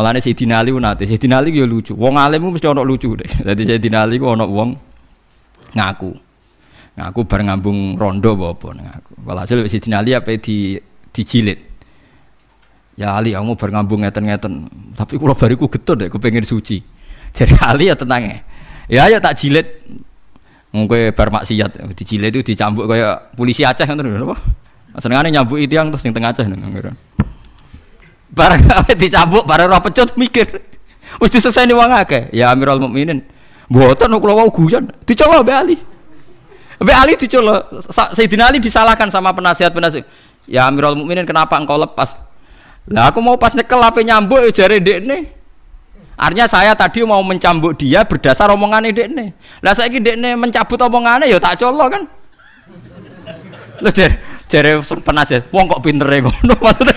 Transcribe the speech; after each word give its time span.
Mulane 0.00 0.16
Sayyidina 0.24 0.64
Ali 0.64 0.72
nate, 0.72 1.04
Sayyidina 1.04 1.44
Ali 1.44 1.52
yo 1.52 1.68
lucu. 1.68 1.92
Wong 1.92 2.16
alim 2.16 2.48
mesti 2.48 2.64
ono 2.64 2.80
lucu. 2.80 3.20
Dadi 3.46 3.68
Sayyidina 3.68 4.08
Ali 4.08 4.16
ku 4.16 4.32
ono 4.32 4.48
wong 4.48 4.72
ngaku. 5.76 6.10
Ngaku 6.96 7.20
bar 7.28 7.40
ngambung 7.44 8.00
rondo 8.00 8.32
apa 8.32 8.68
ngaku. 8.80 9.12
Walhasil 9.28 9.60
Sayyidina 9.68 10.00
Ali 10.00 10.16
apa 10.16 10.32
di 10.40 10.80
dijilid. 11.12 11.60
Ya 12.96 13.12
Ali, 13.12 13.36
kamu 13.36 13.60
bar 13.60 13.76
ngambung 13.76 14.00
ngeten-ngeten. 14.00 14.72
Tapi 14.96 15.20
kula 15.20 15.36
bariku 15.36 15.68
getut 15.68 16.00
deh, 16.00 16.08
pengen 16.08 16.48
suci. 16.48 16.80
Jadi 17.36 17.60
Ali 17.60 17.92
ya 17.92 17.94
tenang 17.94 18.24
ya. 18.24 18.38
Ya 18.88 19.00
ayo 19.04 19.20
tak 19.20 19.36
jilid. 19.36 19.68
Mungkin 20.72 21.12
bar 21.12 21.28
maksiat 21.28 21.76
dijilid 21.92 22.40
itu 22.40 22.56
dicambuk 22.56 22.88
kayak 22.88 23.36
polisi 23.36 23.68
Aceh 23.68 23.84
ngoten 23.84 24.16
lho 24.16 24.32
apa? 24.32 24.40
Senengane 24.96 25.28
nyambuk 25.28 25.60
tiang 25.68 25.92
terus 25.92 26.08
yang 26.08 26.16
tengah 26.16 26.32
Aceh 26.32 26.48
ngono. 26.48 26.88
Barang 28.30 28.62
dicabuk, 29.00 29.42
barang 29.42 29.66
roh 29.66 29.82
pecut 29.82 30.14
mikir. 30.14 30.46
Wis 31.18 31.30
diseseni 31.34 31.74
wong 31.74 31.90
akeh. 31.90 32.30
Ya 32.30 32.54
Amirul 32.54 32.78
Mukminin. 32.78 33.26
Mboten 33.66 34.14
kula 34.22 34.34
wau 34.38 34.50
guyon. 34.50 34.86
Dicolok 35.02 35.42
Mbak 35.42 35.56
Ali. 35.58 35.76
Mbak 36.78 36.96
Ali 36.96 37.12
dicolok. 37.18 37.60
Sayyidina 38.14 38.54
Ali 38.54 38.62
disalahkan 38.62 39.10
sama 39.10 39.34
penasihat-penasihat. 39.34 40.06
Ya 40.46 40.70
Amirul 40.70 41.02
Mukminin 41.02 41.26
kenapa 41.26 41.58
engkau 41.58 41.74
lepas? 41.74 42.14
Lah 42.90 43.10
aku 43.10 43.18
mau 43.22 43.38
pas 43.38 43.54
nyekel 43.54 43.78
apa 43.82 44.00
nyambuk 44.02 44.40
ya 44.46 44.50
jare 44.62 44.78
dekne. 44.78 45.30
Artinya 46.20 46.46
saya 46.50 46.72
tadi 46.76 47.00
mau 47.06 47.20
mencambuk 47.24 47.80
dia 47.80 48.06
berdasar 48.06 48.50
omongannya 48.52 48.94
dekne. 48.94 49.34
Lah 49.62 49.74
saiki 49.74 49.98
dekne 49.98 50.38
mencabut 50.38 50.78
omongannya 50.78 51.26
ya 51.26 51.38
tak 51.42 51.58
colok 51.58 51.88
kan. 51.90 52.02
Lho 53.80 53.90
jare 53.90 54.14
jare 54.50 54.70
penasihat, 54.82 55.46
wong 55.54 55.70
kok 55.70 55.82
pinter 55.86 56.08
ya 56.10 56.18
ngono 56.26 56.54
maksudnya. 56.58 56.96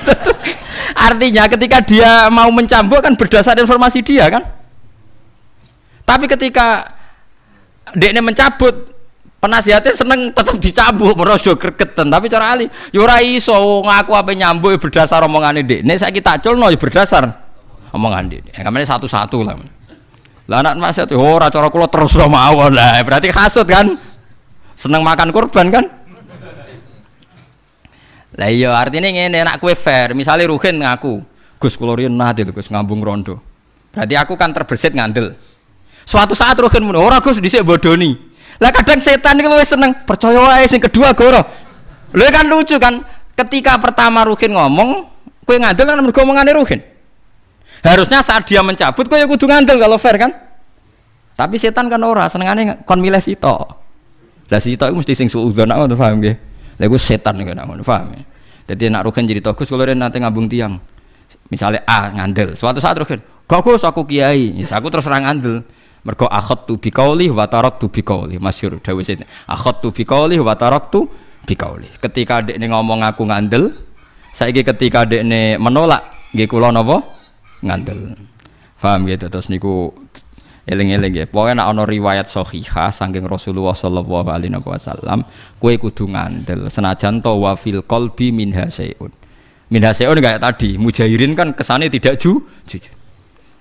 Artinya 0.93 1.49
ketika 1.49 1.81
dia 1.81 2.29
mau 2.29 2.49
mencambuk 2.53 3.01
kan 3.01 3.13
berdasar 3.17 3.57
informasi 3.57 3.99
dia 4.05 4.29
kan. 4.29 4.45
Tapi 6.03 6.25
ketika 6.29 6.93
dia 7.97 8.13
mencabut 8.21 8.93
penasihatnya 9.43 9.91
seneng 9.91 10.31
tetap 10.31 10.55
dicabut 10.61 11.17
merosdo 11.17 11.57
gregetan. 11.57 12.07
Tapi 12.07 12.31
cara 12.31 12.55
ali 12.55 12.65
yura 12.95 13.19
ya 13.19 13.37
iso 13.37 13.55
ngaku 13.83 14.11
apa 14.15 14.31
nyambuk 14.31 14.79
berdasar 14.79 15.25
omongan 15.27 15.59
ini 15.59 15.83
ini 15.83 15.93
saya 15.99 16.15
kita 16.15 16.39
culno 16.39 16.71
ya 16.71 16.77
berdasar 16.79 17.27
omongan 17.91 18.31
ini 18.31 18.49
yang 18.55 18.71
namanya 18.71 18.95
satu-satu 18.95 19.43
lah. 19.43 19.59
Lah 20.43 20.59
anak 20.59 20.75
nasihat 20.75 21.11
oh 21.15 21.39
cara 21.39 21.67
kulo 21.71 21.87
terus 21.87 22.15
mau 22.27 22.67
lah. 22.67 22.99
Berarti 23.03 23.31
kasut 23.31 23.67
kan? 23.67 23.95
Seneng 24.73 25.05
makan 25.05 25.29
kurban 25.29 25.69
kan 25.69 25.85
lah 28.33 28.49
iya 28.49 28.73
artinya 28.73 29.09
ngene 29.13 29.45
nak 29.45 29.61
kue 29.61 29.77
fair, 29.77 30.17
misalnya 30.17 30.49
Ruhin 30.49 30.81
ngaku, 30.81 31.21
Gus 31.61 31.77
kula 31.77 31.93
riyen 31.93 32.17
nate 32.17 32.41
Gus 32.49 32.67
ngambung 32.73 32.99
rondo. 33.05 33.37
Berarti 33.93 34.17
aku 34.17 34.33
kan 34.33 34.49
terbersit 34.49 34.97
ngandel. 34.97 35.37
Suatu 36.03 36.33
saat 36.33 36.57
Ruhin 36.57 36.81
muni, 36.81 36.97
ora 36.97 37.21
Gus 37.21 37.37
dhisik 37.37 37.61
bodoni. 37.61 38.17
Lah 38.57 38.73
kadang 38.73 38.97
setan 38.97 39.37
iki 39.37 39.45
luwih 39.45 39.65
seneng 39.65 39.93
percaya 40.05 40.39
wae 40.49 40.65
sing 40.65 40.81
kedua 40.81 41.13
goro. 41.13 41.41
Lha 42.13 42.27
kan 42.33 42.45
lucu 42.49 42.77
kan 42.81 43.05
ketika 43.37 43.77
pertama 43.77 44.25
Ruhin 44.25 44.57
ngomong, 44.57 45.05
kue 45.45 45.61
ngandel 45.61 45.85
kan 45.85 45.97
mergo 46.01 46.19
omongane 46.25 46.57
Ruhin. 46.57 46.81
Harusnya 47.85 48.25
saat 48.25 48.49
dia 48.49 48.65
mencabut 48.65 49.05
kue 49.05 49.21
kudu 49.29 49.45
ngandel 49.45 49.77
kalau 49.77 50.01
fair 50.01 50.17
kan? 50.17 50.33
Tapi 51.37 51.61
setan 51.61 51.85
kan 51.85 52.01
ora 52.01 52.25
senengane 52.29 52.81
kon 52.81 52.97
milih 52.97 53.21
sito. 53.21 53.55
Lah 54.49 54.61
sito 54.61 54.85
iku 54.89 55.01
mesti 55.01 55.13
sing 55.17 55.29
suudzon 55.29 55.69
aku 55.69 55.93
paham 55.93 56.17
nggih. 56.17 56.52
Lha 56.79 56.85
iku 56.89 56.97
setan 56.97 57.37
nek 57.37 57.53
ngono, 57.53 57.83
paham 57.85 58.15
ya? 58.15 58.21
Jadi 58.63 58.89
nak 58.89 59.05
Ruhin 59.05 59.27
jadi 59.27 59.43
togus 59.43 59.67
kalau 59.67 59.83
nanti 59.83 60.17
ngabung 60.17 60.47
tiang. 60.47 60.79
Misalnya 61.49 61.83
A 61.85 62.13
ngandel, 62.13 62.55
suatu 62.55 62.79
saat 62.79 62.97
Ruhin, 62.97 63.19
bagus 63.45 63.83
aku 63.83 64.07
kiai, 64.07 64.55
ya 64.57 64.65
aku 64.77 64.87
terus 64.89 65.05
ngandel. 65.05 65.65
Mergo 66.03 66.27
akhot 66.27 66.67
tu 66.67 66.75
bikauli 66.75 67.31
wa 67.31 67.47
tarok 67.47 67.79
tu 67.79 67.87
bikauli 67.87 68.35
masyur 68.35 68.75
dawuh 68.83 68.99
sini. 68.99 69.23
Akhot 69.47 69.79
tu 69.79 69.95
bikauli 69.95 70.35
wa 70.35 70.51
tarok 70.51 70.91
tu 70.91 71.07
bikauli. 71.47 71.87
Ketika 71.95 72.43
dek 72.43 72.59
ngomong 72.59 73.07
aku 73.07 73.23
ngandel, 73.23 73.71
saiki 74.35 74.67
ketika 74.67 75.07
dek 75.07 75.23
menolak, 75.63 76.03
nggih 76.35 76.47
kula 76.51 76.75
napa? 76.75 76.99
Ngandel. 77.63 78.19
Paham 78.83 79.07
gitu 79.07 79.31
terus 79.31 79.47
niku 79.47 79.95
eling-eling 80.63 81.13
ya. 81.13 81.25
Pokoknya 81.27 81.63
nak 81.63 81.67
ono 81.75 81.83
riwayat 81.83 82.31
sahihah 82.31 82.89
saking 82.91 83.27
Rasulullah 83.27 83.75
sallallahu 83.75 84.27
alaihi 84.31 84.55
wasallam, 84.63 85.27
kue 85.59 85.75
kudu 85.75 86.07
ngandel. 86.07 86.71
Senajan 86.71 87.19
to 87.19 87.35
wa 87.35 87.55
fil 87.59 87.83
qalbi 87.83 88.31
min 88.31 88.55
hasyun. 88.55 89.11
Min 89.71 89.81
hasyun 89.83 90.19
kayak 90.23 90.39
tadi, 90.39 90.79
mujahirin 90.79 91.35
kan 91.35 91.51
kesane 91.51 91.91
tidak 91.91 92.19
ju 92.21 92.39
jujur. 92.67 92.93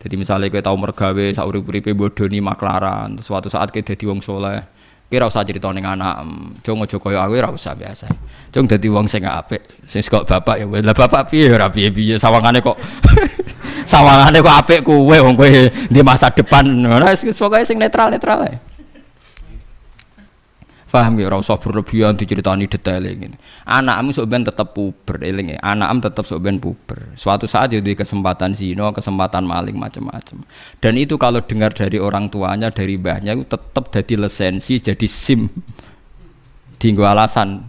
Jadi 0.03 0.15
misalnya 0.19 0.51
kue 0.51 0.63
tahu 0.63 0.75
mergawe 0.79 1.25
saurip-uripe 1.31 1.95
bodoni 1.95 2.43
maklaran, 2.43 3.19
suatu 3.23 3.47
saat 3.47 3.71
kue 3.71 3.87
dadi 3.87 4.03
wong 4.03 4.19
soleh, 4.19 4.59
kira 5.07 5.31
usah 5.31 5.47
cerita 5.47 5.71
ning 5.71 5.87
anak, 5.87 6.27
cung 6.67 6.83
aja 6.83 6.99
kaya 6.99 7.23
aku 7.23 7.39
ora 7.39 7.55
biasa. 7.55 8.07
Cung 8.51 8.67
dadi 8.67 8.89
wong 8.91 9.07
sing 9.07 9.23
apik, 9.23 9.63
sing 9.87 10.03
kok 10.03 10.27
bapak 10.27 10.59
ya 10.59 10.67
lah 10.67 10.97
bapak 10.97 11.31
piye 11.31 11.53
ora 11.53 11.71
piye-piye 11.71 12.19
sawangane 12.19 12.61
kok 12.61 12.75
sawangane 13.87 14.39
kok 14.43 14.57
apik 14.65 14.81
kowe 14.83 15.17
wong 15.17 15.35
kowe 15.39 15.51
di 15.69 16.01
masa 16.01 16.33
depan 16.33 16.65
ngono 16.65 17.05
pokoke 17.53 17.69
sing 17.69 17.77
netral-netral 17.77 18.49
ae 18.49 18.57
Faham 20.93 21.17
ya, 21.17 21.33
ora 21.33 21.41
usah 21.41 21.57
berlebihan 21.57 22.13
diceritani 22.13 22.69
detail 22.69 23.01
ini. 23.09 23.33
Anakmu 23.65 24.13
sok 24.13 24.29
ben 24.29 24.45
tetep 24.45 24.77
puber, 24.77 25.25
eling 25.25 25.57
ya. 25.57 25.59
Anakmu 25.73 26.05
tetep 26.05 26.29
sok 26.29 26.45
ben 26.45 26.61
puber. 26.61 27.17
Suatu 27.17 27.49
saat 27.49 27.73
ya 27.73 27.81
di 27.81 27.97
kesempatan 27.97 28.53
zina, 28.53 28.93
kesempatan 28.93 29.41
maling 29.41 29.73
macam-macam. 29.81 30.45
Dan 30.85 31.01
itu 31.01 31.17
kalau 31.17 31.41
dengar 31.41 31.73
dari 31.73 31.97
orang 31.97 32.29
tuanya, 32.29 32.69
dari 32.69 33.01
mbahnya 33.01 33.33
itu 33.33 33.49
tetap 33.49 33.89
jadi 33.89 34.21
lisensi, 34.21 34.85
jadi 34.85 35.07
SIM. 35.09 35.49
Dinggo 36.77 37.09
alasan 37.09 37.65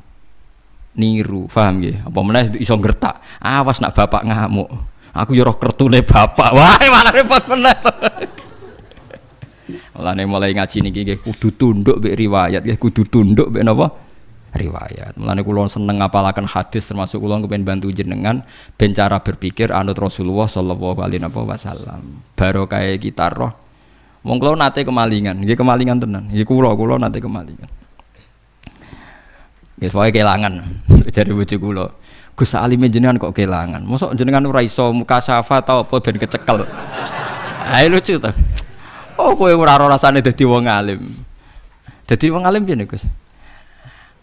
niru, 0.99 1.47
paham 1.47 1.79
ya? 1.79 2.03
Apa 2.03 2.19
meneh 2.27 2.59
iso 2.59 2.75
ngertak. 2.75 3.23
Awas 3.39 3.79
nak 3.79 3.95
bapak 3.95 4.27
ngamuk. 4.27 4.67
Aku 5.13 5.37
yo 5.37 5.45
roh 5.45 5.57
kertune 5.61 6.01
bapak. 6.01 6.49
Wah, 6.51 6.81
malah 6.81 7.13
repot 7.13 7.43
meneh. 7.53 7.77
Mulane 9.93 10.23
mulai 10.25 10.57
ngaji 10.57 10.81
niki 10.81 11.05
nggih 11.05 11.19
kudu 11.21 11.53
tunduk 11.53 12.01
mbek 12.01 12.17
riwayat, 12.17 12.65
nggih 12.65 12.81
kudu 12.81 13.05
tunduk 13.05 13.53
mbek 13.53 13.61
napa? 13.61 13.87
riwayat. 14.53 15.17
Mulane 15.17 15.41
kula 15.41 15.65
seneng 15.65 15.99
ngapalaken 15.99 16.45
hadis 16.45 16.85
termasuk 16.85 17.19
kula 17.19 17.41
kepen 17.41 17.65
bantu 17.65 17.89
jenengan 17.89 18.45
ben 18.77 18.93
cara 18.93 19.17
berpikir 19.19 19.73
anut 19.73 19.97
Rasulullah 19.97 20.45
sallallahu 20.45 21.01
alaihi 21.01 21.25
wasallam. 21.25 22.21
Barokah 22.37 22.81
kita 23.01 23.33
roh. 23.33 23.53
Wong 24.23 24.37
kula 24.39 24.55
nate 24.55 24.85
kemalingan, 24.87 25.41
nggih 25.41 25.57
kemalingan 25.57 25.97
tenan. 25.99 26.29
Nggih 26.29 26.45
kula 26.47 26.71
kula 26.77 27.01
nate 27.01 27.19
kemalingan. 27.19 27.69
Nggih 29.81 29.89
pokoke 29.89 30.11
kelangan 30.13 30.53
dari 31.15 31.31
bojo 31.33 31.55
kula. 31.57 31.85
Gus 32.33 32.57
alime 32.57 32.89
jenengan 32.89 33.21
kok 33.21 33.33
kelangan. 33.37 33.85
Mosok 33.85 34.17
jenengan 34.17 34.41
ora 34.49 34.65
iso 34.65 34.89
muka 34.89 35.21
syafa 35.21 35.61
tau 35.61 35.85
apa 35.85 35.95
ben 36.01 36.17
kecekel. 36.17 36.65
Ayo 37.69 37.87
lucu 37.93 38.17
to. 38.17 38.33
Oh 39.21 39.37
kowe 39.37 39.53
ora 39.53 39.77
ora 39.77 39.93
rasane 39.93 40.25
dadi 40.25 40.41
wong 40.41 40.65
alim. 40.65 41.01
Dadi 42.09 42.25
wong 42.33 42.43
alim 42.43 42.65
piye 42.65 42.85
Gus? 42.89 43.05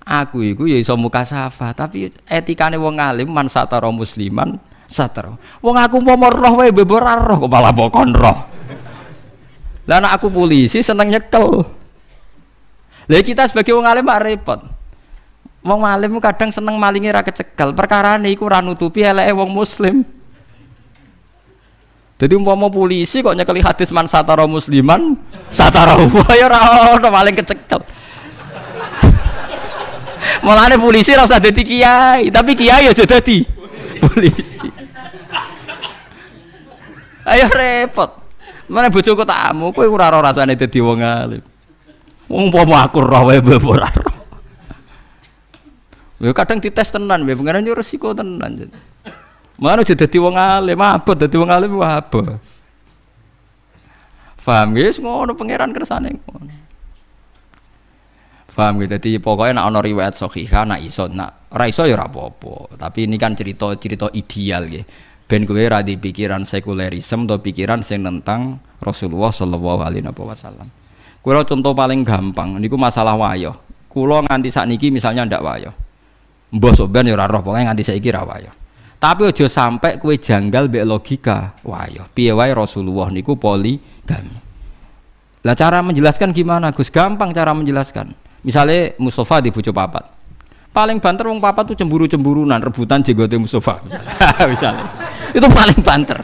Aku 0.03 0.43
iku 0.43 0.66
ya 0.66 0.75
iso 0.75 0.99
muka 0.99 1.22
syafa, 1.22 1.70
tapi 1.70 2.10
etikane 2.26 2.75
wong 2.75 2.99
alim 2.99 3.31
man 3.31 3.47
satara 3.47 3.87
musliman 3.94 4.59
satara. 4.91 5.38
Wong 5.62 5.78
aku 5.78 6.03
mau 6.03 6.19
roh 6.19 6.59
wae 6.59 6.75
bebo 6.75 6.99
roh 6.99 7.38
kok 7.38 7.47
malah 7.47 7.70
bokon 7.70 8.10
roh. 8.10 8.38
Lah 9.87 10.03
aku 10.10 10.31
polisi 10.31 10.82
seneng 10.82 11.15
nyekel. 11.15 11.62
Lah 13.06 13.22
kita 13.22 13.47
sebagai 13.47 13.75
wong 13.75 13.87
alim 13.87 14.06
repot. 14.06 14.69
Wong 15.60 15.84
alim 15.84 16.16
kadang 16.25 16.48
seneng 16.48 16.81
malingi 16.81 17.12
ra 17.12 17.21
kecekel. 17.21 17.76
Perkara 17.76 18.16
iku 18.25 18.48
ora 18.48 18.65
nutupi 18.65 19.04
eleke 19.04 19.37
wong 19.37 19.53
muslim. 19.53 20.00
Jadi 22.20 22.37
umpama 22.37 22.69
polisi 22.69 23.25
kok 23.25 23.32
nyekeli 23.32 23.64
hadis 23.64 23.88
man 23.96 24.05
satara 24.05 24.44
musliman, 24.44 25.17
satara 25.52 25.96
wa 25.96 26.35
ya 26.37 26.52
ora 26.52 26.61
ono 26.96 27.08
maling 27.08 27.32
kecekel. 27.32 27.81
Mulane 30.44 30.76
polisi 30.76 31.17
ora 31.17 31.25
usah 31.25 31.40
kiai, 31.40 32.29
tapi 32.29 32.52
kiai 32.56 32.88
aja 32.93 33.05
dadi 33.08 33.40
polisi. 34.00 34.69
Ayo 37.32 37.49
repot. 37.52 38.11
Mana 38.69 38.93
bojoku 38.93 39.25
tamu, 39.25 39.73
kowe 39.73 39.88
ora 39.88 40.12
ora 40.12 40.29
rasane 40.29 40.56
dadi 40.56 40.81
wong 40.81 41.00
alim. 41.00 41.43
Wong 42.29 42.52
umpama 42.52 42.85
aku 42.85 43.00
roh 43.00 43.32
wae 43.32 43.40
Ya 46.20 46.37
kadang 46.37 46.61
dites 46.61 46.93
tenan, 46.93 47.25
ya 47.25 47.32
pengen 47.32 47.64
yo 47.64 47.72
resiko 47.72 48.12
tenan. 48.12 48.69
Mana 49.56 49.81
jadi 49.84 50.05
dadi 50.05 50.20
wong 50.20 50.37
alim, 50.37 50.81
abot 50.81 51.17
dadi 51.17 51.37
wong 51.37 51.49
alim 51.49 51.81
wah 51.81 52.00
apa? 52.00 52.37
Faham 54.40 54.72
guys, 54.72 55.00
ngono 55.00 55.32
pangeran 55.37 55.72
kersane 55.72 56.17
ngono. 56.17 56.52
Faham 58.52 58.81
gitu, 58.84 58.96
jadi 59.00 59.11
pokoknya 59.20 59.61
nak 59.61 59.67
ono 59.72 59.78
riwayat 59.81 60.17
sahihah 60.17 60.69
nak 60.69 60.81
iso, 60.84 61.08
nak 61.08 61.49
ora 61.52 61.69
iso 61.69 61.88
ya 61.88 61.96
apa-apa. 61.96 62.76
Tapi 62.76 63.08
ini 63.08 63.16
kan 63.16 63.32
cerita-cerita 63.32 64.12
ideal 64.12 64.69
ya. 64.69 64.82
ben 65.31 65.46
kowe 65.46 65.62
ra 65.62 65.78
di 65.87 65.94
pikiran 65.94 66.43
sekulerisme 66.43 67.31
atau 67.31 67.38
pikiran 67.38 67.87
sing 67.87 68.02
tentang 68.02 68.58
Rasulullah 68.82 69.31
sallallahu 69.31 69.87
alaihi 69.87 70.02
wasallam. 70.11 70.66
Kulo 71.23 71.46
contoh 71.46 71.70
paling 71.70 72.02
gampang 72.02 72.58
niku 72.58 72.75
masalah 72.75 73.14
wayo. 73.14 73.55
Kulo 73.87 74.26
nganti 74.26 74.50
sakniki 74.50 74.90
misalnya 74.90 75.23
ndak 75.31 75.44
wayo. 75.46 75.70
Mbah 76.50 76.73
soben 76.75 77.06
ya 77.06 77.14
ora 77.14 77.31
roh 77.31 77.43
pokoke 77.43 77.62
nganti 77.62 77.87
saiki 77.87 78.11
ra 78.11 78.26
wayo. 78.26 78.50
Tapi 79.00 79.32
ojo 79.32 79.47
sampai 79.49 79.97
kue 79.97 80.19
janggal 80.20 80.69
be 80.69 80.82
logika 80.85 81.55
wayo. 81.62 82.05
Piye 82.11 82.35
wae 82.35 82.52
Rasulullah 82.52 83.08
niku 83.08 83.38
poligami. 83.38 84.37
Lah 85.41 85.56
cara 85.56 85.81
menjelaskan 85.81 86.37
gimana 86.37 86.69
Gus? 86.75 86.93
Gampang 86.93 87.32
cara 87.32 87.56
menjelaskan. 87.56 88.12
Misalnya 88.44 88.93
Mustafa 89.00 89.41
di 89.41 89.49
bojo 89.49 89.73
papat. 89.73 90.20
Paling 90.70 91.02
banter 91.02 91.26
wong 91.26 91.43
papat 91.43 91.75
tuh 91.75 91.76
cemburu-cemburunan 91.82 92.62
rebutan 92.62 93.02
jenggote 93.02 93.35
Mustafa 93.35 93.82
misalnya 94.52 94.87
itu 95.37 95.47
paling 95.50 95.79
banter 95.82 96.19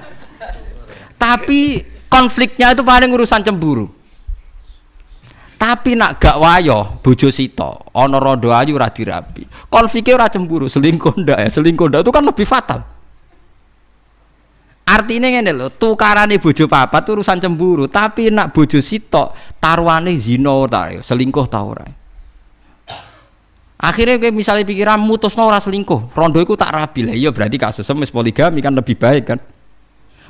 tapi 1.19 1.83
konfliknya 2.07 2.71
itu 2.71 2.87
paling 2.87 3.11
urusan 3.11 3.43
cemburu 3.43 3.91
tapi 5.67 5.99
nak 5.99 6.23
gak 6.23 6.39
wayo 6.39 7.03
bojo 7.03 7.27
sito 7.27 7.91
ono 7.99 8.23
rodo 8.23 8.55
ayu 8.55 8.79
ora 8.79 8.87
dirapi 8.87 9.67
konfliknya 9.67 10.15
ora 10.15 10.31
cemburu 10.31 10.71
selingkuh 10.71 11.19
ndak 11.27 11.39
ya 11.43 11.49
selingkuh 11.51 11.91
ndak 11.91 12.07
itu 12.07 12.13
kan 12.15 12.23
lebih 12.23 12.47
fatal 12.47 12.87
artinya 14.87 15.27
ngene 15.27 15.51
lho 15.51 15.67
tukarane 15.75 16.39
bojo 16.39 16.71
itu 16.71 17.11
urusan 17.11 17.43
cemburu 17.43 17.91
tapi 17.91 18.31
nak 18.31 18.55
bojo 18.55 18.79
sito 18.79 19.35
taruhane 19.59 20.15
zina 20.15 20.55
ta 20.71 20.95
ya, 20.95 21.03
selingkuh 21.03 21.47
ta 21.51 21.63
ora 21.67 21.87
Akhirnya 23.77 24.17
kayak 24.17 24.33
misalnya 24.33 24.65
pikiran 24.65 24.97
mutus 24.97 25.37
ora 25.37 25.61
selingkuh, 25.61 26.09
rondo 26.17 26.41
itu 26.41 26.57
tak 26.57 26.73
rapi 26.73 27.05
lah. 27.05 27.13
Iya 27.13 27.29
berarti 27.29 27.61
kasus 27.61 27.85
semis 27.85 28.09
poligami 28.09 28.65
kan 28.65 28.73
lebih 28.73 28.97
baik 28.97 29.25
kan. 29.29 29.39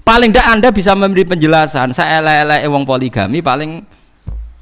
Paling 0.02 0.34
tidak 0.34 0.46
anda 0.50 0.68
bisa 0.74 0.98
memberi 0.98 1.22
penjelasan. 1.22 1.94
Saya 1.94 2.18
elek-elek 2.18 2.66
wong 2.66 2.82
poligami 2.82 3.38
paling 3.46 3.86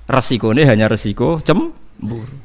resiko 0.05 0.53
ini 0.53 0.63
hanya 0.69 0.89
resiko 0.89 1.41
cemburu. 1.41 2.37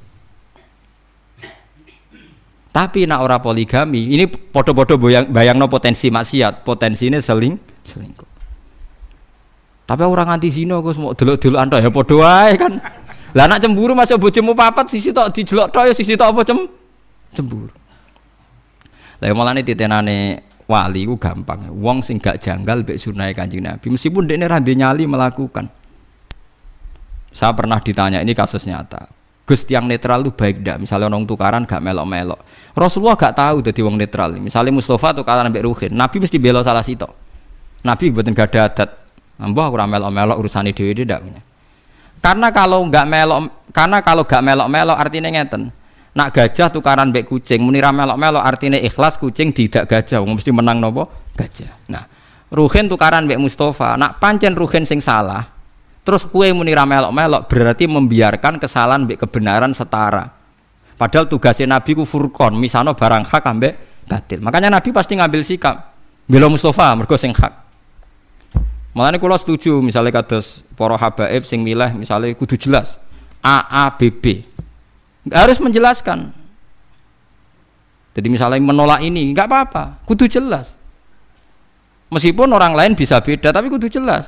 Tapi 2.70 3.10
nak 3.10 3.26
ora 3.26 3.42
poligami, 3.42 4.14
ini 4.14 4.30
podo-podo 4.30 5.02
bayang, 5.02 5.58
no 5.58 5.66
potensi 5.66 6.14
maksiat, 6.14 6.62
potensi 6.62 7.10
ini 7.10 7.18
seling 7.18 7.58
selingkuh. 7.82 8.30
Tapi 9.90 10.06
orang 10.06 10.38
anti 10.38 10.54
zino, 10.54 10.78
gue 10.86 10.94
semua 10.94 11.18
dulu-dulu 11.18 11.58
anda 11.58 11.82
ya 11.82 11.90
podo 11.90 12.22
kan. 12.22 12.78
Lah 13.34 13.46
anak 13.46 13.66
cemburu 13.66 13.98
masuk 13.98 14.30
bojomu 14.30 14.54
papat 14.58 14.90
sisi 14.90 15.10
tok 15.14 15.34
dijelok 15.34 15.70
tok 15.70 15.84
ya 15.90 15.94
sisi 15.94 16.14
tok 16.14 16.30
apa 16.34 16.42
cem 16.46 16.66
cemburu. 17.34 17.74
Lah 19.22 19.34
mulane 19.34 19.62
titenane 19.66 20.46
wali 20.70 21.06
ku 21.06 21.18
gampang. 21.18 21.74
Wong 21.74 22.06
sing 22.06 22.22
gak 22.22 22.42
janggal 22.42 22.86
mek 22.86 22.98
sunah 22.98 23.30
Kanjeng 23.34 23.66
Nabi 23.66 23.94
meskipun 23.94 24.30
dekne 24.30 24.46
ra 24.50 24.62
nyali 24.62 25.10
melakukan. 25.10 25.79
Saya 27.30 27.54
pernah 27.54 27.78
ditanya 27.82 28.22
ini 28.22 28.34
kasus 28.34 28.66
nyata. 28.66 29.10
Gus 29.50 29.66
tiang 29.66 29.90
netral 29.90 30.22
itu 30.22 30.30
baik 30.30 30.62
dak? 30.62 30.78
Misalnya 30.78 31.10
orang 31.10 31.26
tukaran 31.26 31.66
gak 31.66 31.82
melok-melok. 31.82 32.38
Rasulullah 32.78 33.18
gak 33.18 33.34
tahu 33.34 33.66
jadi 33.66 33.82
wong 33.82 33.98
netral. 33.98 34.38
Misalnya 34.38 34.70
Mustafa 34.70 35.10
tukaran 35.18 35.50
ambek 35.50 35.66
Ruhin, 35.66 35.90
Nabi 35.98 36.22
mesti 36.22 36.38
bela 36.38 36.62
salah 36.62 36.86
situ. 36.86 37.10
Nabi 37.82 38.14
buatin 38.14 38.38
gak 38.38 38.54
ada 38.54 38.60
adat. 38.70 38.90
Mbah 39.40 39.72
aku 39.72 39.78
melok-melok 39.80 40.36
urusan 40.38 40.70
dhewe 40.70 40.94
ndak 40.94 41.20
punya. 41.24 41.42
Karena 42.20 42.52
kalau 42.52 42.84
nggak 42.84 43.06
melok, 43.08 43.40
karena 43.72 43.98
kalau 44.04 44.28
nggak 44.28 44.44
melok-melok 44.44 44.98
artinya 45.00 45.30
ngeten. 45.32 45.72
Nak 46.10 46.36
gajah 46.36 46.68
tukaran 46.68 47.16
bek 47.16 47.32
kucing, 47.32 47.64
munira 47.64 47.96
melok-melok 47.96 48.44
artinya 48.44 48.76
ikhlas 48.76 49.16
kucing 49.16 49.56
tidak 49.56 49.88
gajah, 49.88 50.20
mesti 50.20 50.52
menang 50.52 50.84
nopo 50.84 51.08
gajah. 51.40 51.72
Nah, 51.88 52.04
Ruhin 52.52 52.92
tukaran 52.92 53.24
bek 53.24 53.40
Mustafa, 53.40 53.96
nak 53.96 54.20
pancen 54.20 54.52
Ruhin 54.60 54.84
sing 54.84 55.00
salah, 55.00 55.48
terus 56.10 56.26
kue 56.26 56.50
munira 56.58 56.90
melok-melok 56.90 57.46
berarti 57.46 57.86
membiarkan 57.86 58.58
kesalahan 58.58 59.06
bek 59.06 59.22
kebenaran 59.22 59.70
setara. 59.78 60.26
Padahal 60.98 61.30
tugasnya 61.30 61.70
Nabi 61.70 61.94
ku 61.94 62.02
furkon, 62.02 62.58
misalnya 62.58 62.98
barang 62.98 63.30
hak 63.30 63.46
ambek 63.46 63.74
batil. 64.10 64.42
Makanya 64.42 64.74
Nabi 64.74 64.90
pasti 64.90 65.14
ngambil 65.14 65.46
sikap. 65.46 65.94
Bila 66.26 66.50
Mustafa 66.50 66.98
mergo 66.98 67.14
sing 67.14 67.30
hak. 67.30 67.54
Malah 68.98 69.14
ini 69.14 69.22
setuju 69.22 69.86
misalnya 69.86 70.10
kados 70.10 70.66
poro 70.74 70.98
habaib 70.98 71.46
sing 71.46 71.62
milah 71.62 71.94
misalnya 71.94 72.34
kudu 72.34 72.58
jelas 72.58 72.98
A 73.46 73.62
A 73.70 73.94
B 73.94 74.10
B 74.10 74.42
harus 75.30 75.62
menjelaskan. 75.62 76.34
Jadi 78.18 78.28
misalnya 78.34 78.58
menolak 78.58 79.06
ini 79.06 79.30
nggak 79.30 79.46
apa-apa, 79.46 80.02
kudu 80.10 80.26
jelas. 80.26 80.74
Meskipun 82.10 82.50
orang 82.50 82.74
lain 82.74 82.98
bisa 82.98 83.22
beda, 83.22 83.54
tapi 83.54 83.70
kudu 83.70 83.86
jelas. 83.86 84.26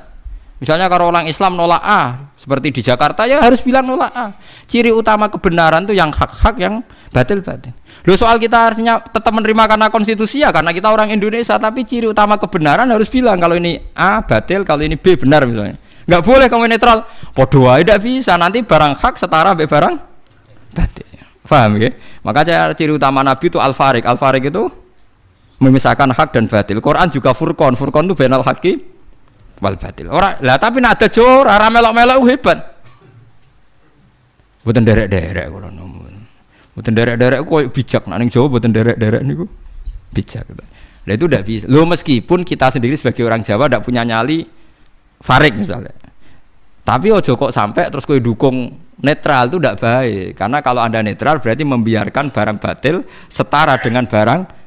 Misalnya 0.62 0.86
kalau 0.86 1.10
orang 1.10 1.26
Islam 1.26 1.58
nolak 1.58 1.82
A, 1.82 2.30
seperti 2.38 2.70
di 2.70 2.86
Jakarta 2.86 3.26
ya 3.26 3.42
harus 3.42 3.58
bilang 3.66 3.82
nolak 3.82 4.14
A. 4.14 4.30
Ciri 4.70 4.94
utama 4.94 5.26
kebenaran 5.26 5.82
itu 5.82 5.90
yang 5.90 6.14
hak-hak, 6.14 6.54
yang 6.62 6.86
batil-batil. 7.10 7.74
Loh 8.06 8.14
soal 8.14 8.38
kita 8.38 8.70
harusnya 8.70 9.02
tetap 9.02 9.34
menerima 9.34 9.66
karena 9.66 9.90
konstitusi 9.90 10.46
ya 10.46 10.54
karena 10.54 10.70
kita 10.70 10.86
orang 10.86 11.10
Indonesia 11.10 11.58
tapi 11.58 11.82
ciri 11.82 12.06
utama 12.06 12.38
kebenaran 12.38 12.86
harus 12.86 13.10
bilang 13.10 13.42
kalau 13.42 13.58
ini 13.58 13.78
A 13.98 14.22
batil 14.22 14.62
kalau 14.62 14.86
ini 14.86 14.94
B 14.94 15.18
benar 15.18 15.42
misalnya. 15.50 15.74
Nggak 16.06 16.22
boleh 16.22 16.46
kamu 16.46 16.70
netral. 16.70 17.10
Podo 17.34 17.66
tidak 17.66 17.98
bisa 17.98 18.38
nanti 18.38 18.62
barang 18.62 19.02
hak 19.02 19.18
setara 19.18 19.58
B 19.58 19.66
barang 19.66 19.94
batil. 20.78 21.06
Paham 21.42 21.74
ya? 21.82 21.90
Maka 22.22 22.46
ciri 22.78 22.94
utama 22.94 23.26
Nabi 23.26 23.50
itu 23.50 23.58
al-farik. 23.58 24.06
Al-farik 24.06 24.46
itu 24.46 24.70
memisahkan 25.58 26.14
hak 26.14 26.38
dan 26.38 26.46
batil. 26.46 26.78
Quran 26.78 27.10
juga 27.10 27.34
furqan. 27.34 27.74
Furqan 27.74 28.06
itu 28.06 28.14
benal 28.14 28.46
haki 28.46 28.91
wal 29.62 29.78
batil. 29.78 30.10
Orang 30.10 30.42
lah 30.42 30.58
tapi 30.58 30.82
nak 30.82 30.98
ada 30.98 31.06
jor, 31.06 31.46
melok-melok 31.46 32.18
hebat. 32.26 32.58
Bukan 34.66 34.82
derek-derek 34.82 35.46
kalau 35.46 35.70
Buatan 36.72 36.96
derek-derek 36.96 37.44
kok 37.44 37.68
bijak, 37.68 38.02
nah 38.08 38.16
Jawa 38.16 38.46
buatan 38.48 38.72
derek-derek 38.72 39.22
niku 39.28 39.44
bijak. 40.08 40.48
Nah 41.04 41.12
itu 41.12 41.28
tidak 41.28 41.44
bisa. 41.44 41.64
Lo 41.68 41.84
meskipun 41.84 42.48
kita 42.48 42.72
sendiri 42.72 42.96
sebagai 42.96 43.28
orang 43.28 43.44
Jawa 43.44 43.68
tidak 43.68 43.84
punya 43.84 44.00
nyali 44.08 44.48
farik 45.20 45.52
misalnya. 45.52 45.92
Tapi 46.80 47.12
ojo 47.12 47.36
kok 47.36 47.52
sampai 47.52 47.92
terus 47.92 48.08
kau 48.08 48.16
dukung 48.16 48.72
netral 49.04 49.52
itu 49.52 49.60
tidak 49.60 49.84
baik. 49.84 50.32
Karena 50.32 50.58
kalau 50.64 50.80
anda 50.80 51.04
netral 51.04 51.44
berarti 51.44 51.60
membiarkan 51.60 52.32
barang 52.32 52.56
batil 52.56 53.04
setara 53.28 53.76
dengan 53.76 54.08
barang. 54.08 54.61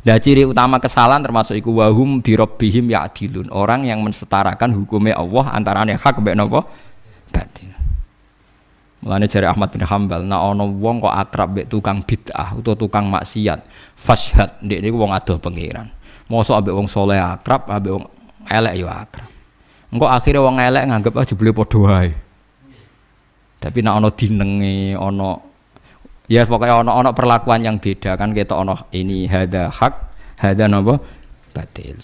Nah 0.00 0.16
ciri 0.16 0.48
utama 0.48 0.80
kesalahan 0.80 1.20
termasuk 1.20 1.60
iku 1.60 1.76
wahum 1.76 2.24
dirobihim 2.24 2.88
ya 2.88 3.04
adilun 3.04 3.52
orang 3.52 3.84
yang 3.84 4.00
mensetarakan 4.00 4.72
hukumnya 4.72 5.20
Allah 5.20 5.52
antara 5.52 5.84
hak 5.84 6.16
mbek 6.24 6.36
nopo 6.40 6.64
batil. 7.28 7.68
Mulane 9.00 9.28
jari 9.28 9.48
Ahmad 9.48 9.72
bin 9.72 9.80
Hambal, 9.84 10.24
nah 10.28 10.44
ono 10.44 10.68
wong 10.68 11.00
kok 11.04 11.12
akrab 11.12 11.56
mbek 11.56 11.72
tukang 11.72 12.04
bid'ah 12.04 12.52
utawa 12.52 12.76
tukang 12.76 13.08
maksiat, 13.08 13.64
fashhad 13.96 14.60
ndek 14.60 14.80
niku 14.84 15.00
wong 15.00 15.12
adoh 15.12 15.40
pangeran. 15.40 15.88
Mosok 16.28 16.60
ambek 16.60 16.74
wong 16.76 16.88
soleh 16.88 17.16
akrab, 17.16 17.68
ambek 17.68 17.96
wong 17.96 18.04
elek 18.48 18.74
yo 18.76 18.88
akrab. 18.88 19.28
Engko 19.90 20.06
akhirnya 20.06 20.44
wong 20.44 20.56
elek 20.60 20.84
nganggep 20.88 21.12
aja 21.16 21.34
beli 21.36 21.52
wae. 21.52 22.12
Tapi 23.60 23.78
nak 23.84 23.94
ono 24.00 24.08
dinenge, 24.16 24.96
ono 24.96 25.49
ya 26.30 26.46
pokoknya 26.46 26.86
ono 26.86 26.94
ono 26.94 27.10
perlakuan 27.10 27.66
yang 27.66 27.82
beda 27.82 28.14
kan 28.14 28.30
kita 28.30 28.54
ono 28.54 28.86
ini 28.94 29.26
hada 29.26 29.66
hak, 29.66 29.94
hada 30.38 30.70
nopo 30.70 31.02
batil. 31.50 31.98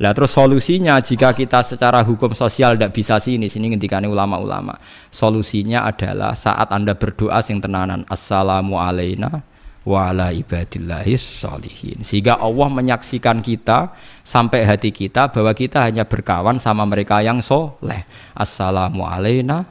Lah 0.00 0.16
terus 0.16 0.32
solusinya 0.32 0.96
jika 0.96 1.36
kita 1.36 1.60
secara 1.60 2.00
hukum 2.00 2.32
sosial 2.32 2.72
tidak 2.72 2.96
bisa 2.96 3.20
sini 3.20 3.52
sini 3.52 3.74
ngendikane 3.74 4.08
ulama-ulama. 4.08 4.72
Solusinya 5.12 5.84
adalah 5.84 6.32
saat 6.32 6.72
Anda 6.72 6.96
berdoa 6.96 7.44
sing 7.44 7.60
tenanan 7.60 8.08
assalamu 8.08 8.80
alaina 8.80 9.44
wa 9.84 10.08
ala 10.08 10.32
ibadillahi 10.32 11.20
sholihin. 11.20 12.00
Sehingga 12.00 12.40
Allah 12.40 12.68
menyaksikan 12.72 13.44
kita 13.44 13.92
sampai 14.24 14.64
hati 14.64 14.88
kita 14.88 15.28
bahwa 15.28 15.52
kita 15.52 15.84
hanya 15.84 16.08
berkawan 16.08 16.56
sama 16.56 16.88
mereka 16.88 17.20
yang 17.20 17.44
soleh. 17.44 18.08
Assalamu 18.32 19.04
alaina 19.04 19.68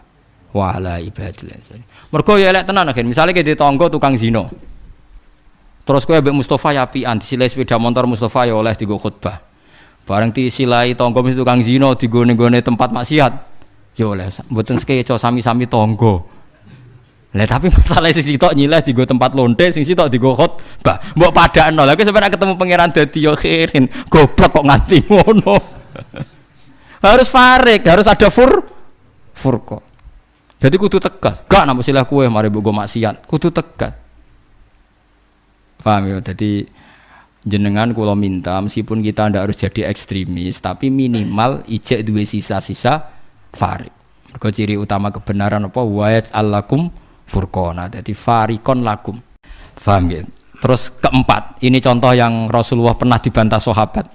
wa 0.53 0.73
ala 0.73 0.97
ibadillahi 0.97 2.09
Mergo 2.09 2.33
ya 2.41 2.49
elek 2.49 2.65
tenan 2.65 2.89
akhir. 2.89 3.05
Misalnya 3.05 3.33
kita 3.37 3.53
tonggo 3.53 3.89
tukang 3.89 4.17
zino. 4.17 4.49
Terus 5.85 6.05
kowe 6.05 6.17
mbek 6.21 6.35
Mustafa 6.37 6.69
ya 6.73 6.85
apian 6.85 7.17
disilai 7.17 7.49
sepeda 7.49 7.81
motor 7.81 8.05
Mustafa 8.05 8.45
ya 8.45 8.53
oleh 8.53 8.73
digo 8.77 8.97
khutbah. 8.97 9.41
Barang 10.05 10.33
disilai 10.33 10.93
tonggo 10.93 11.21
mesti 11.21 11.37
tukang 11.37 11.61
zino 11.61 11.93
digone-gone 11.97 12.61
tempat 12.61 12.89
maksiat. 12.93 13.33
Ya 13.97 14.05
oleh 14.05 14.29
mboten 14.49 14.77
sekeco 14.77 15.17
sami-sami 15.17 15.65
tonggo. 15.65 16.25
Lah 17.29 17.45
tapi 17.45 17.69
masalah 17.77 18.09
sing 18.09 18.25
sitok 18.25 18.57
nyileh 18.57 18.81
digo 18.81 19.05
tempat 19.05 19.37
lonte, 19.37 19.69
sing 19.69 19.85
sitok 19.85 20.09
digo 20.09 20.33
khotbah. 20.33 21.13
Mbok 21.13 21.31
padakno. 21.33 21.85
Lah 21.85 21.93
sampai 21.93 22.29
ketemu 22.29 22.53
pangeran 22.57 22.89
dadi 22.89 23.19
yo 23.25 23.33
khirin. 23.37 23.85
Goblok 24.09 24.49
kok 24.49 24.65
nganti 24.65 24.97
ngono. 25.09 25.57
harus 27.05 27.27
farik, 27.29 27.81
harus 27.85 28.05
ada 28.05 28.29
fur 28.29 28.61
furko. 29.33 29.88
Jadi 30.59 30.75
kudu 30.75 30.99
tegas. 30.99 31.41
Gak 31.47 31.63
nampu 31.63 31.81
silah 31.81 32.03
kue 32.03 32.27
mari 32.27 32.51
mbok 32.51 32.75
maksiat. 32.75 33.23
Kudu 33.23 33.47
tegas. 33.49 33.95
Paham 35.79 36.11
ya? 36.11 36.17
Jadi 36.19 36.67
jenengan 37.47 37.95
kula 37.95 38.19
minta 38.19 38.59
meskipun 38.59 38.99
kita 38.99 39.31
ndak 39.31 39.47
harus 39.47 39.57
jadi 39.59 39.87
ekstremis 39.87 40.59
tapi 40.59 40.91
minimal 40.91 41.63
ijek 41.71 42.03
duwe 42.03 42.27
sisa-sisa 42.27 43.07
farik 43.55 43.91
mergo 44.27 44.49
ciri 44.51 44.75
utama 44.75 45.07
kebenaran 45.07 45.71
apa 45.71 45.79
wa'at 45.79 46.35
allakum 46.35 46.91
furqona 47.23 47.87
jadi 47.87 48.11
farikon 48.11 48.83
lakum 48.83 49.23
paham 49.79 50.05
ya 50.11 50.21
terus 50.59 50.91
keempat 50.99 51.63
ini 51.63 51.79
contoh 51.79 52.11
yang 52.11 52.51
Rasulullah 52.51 52.99
pernah 52.99 53.23
dibantah 53.23 53.63
sahabat 53.63 54.05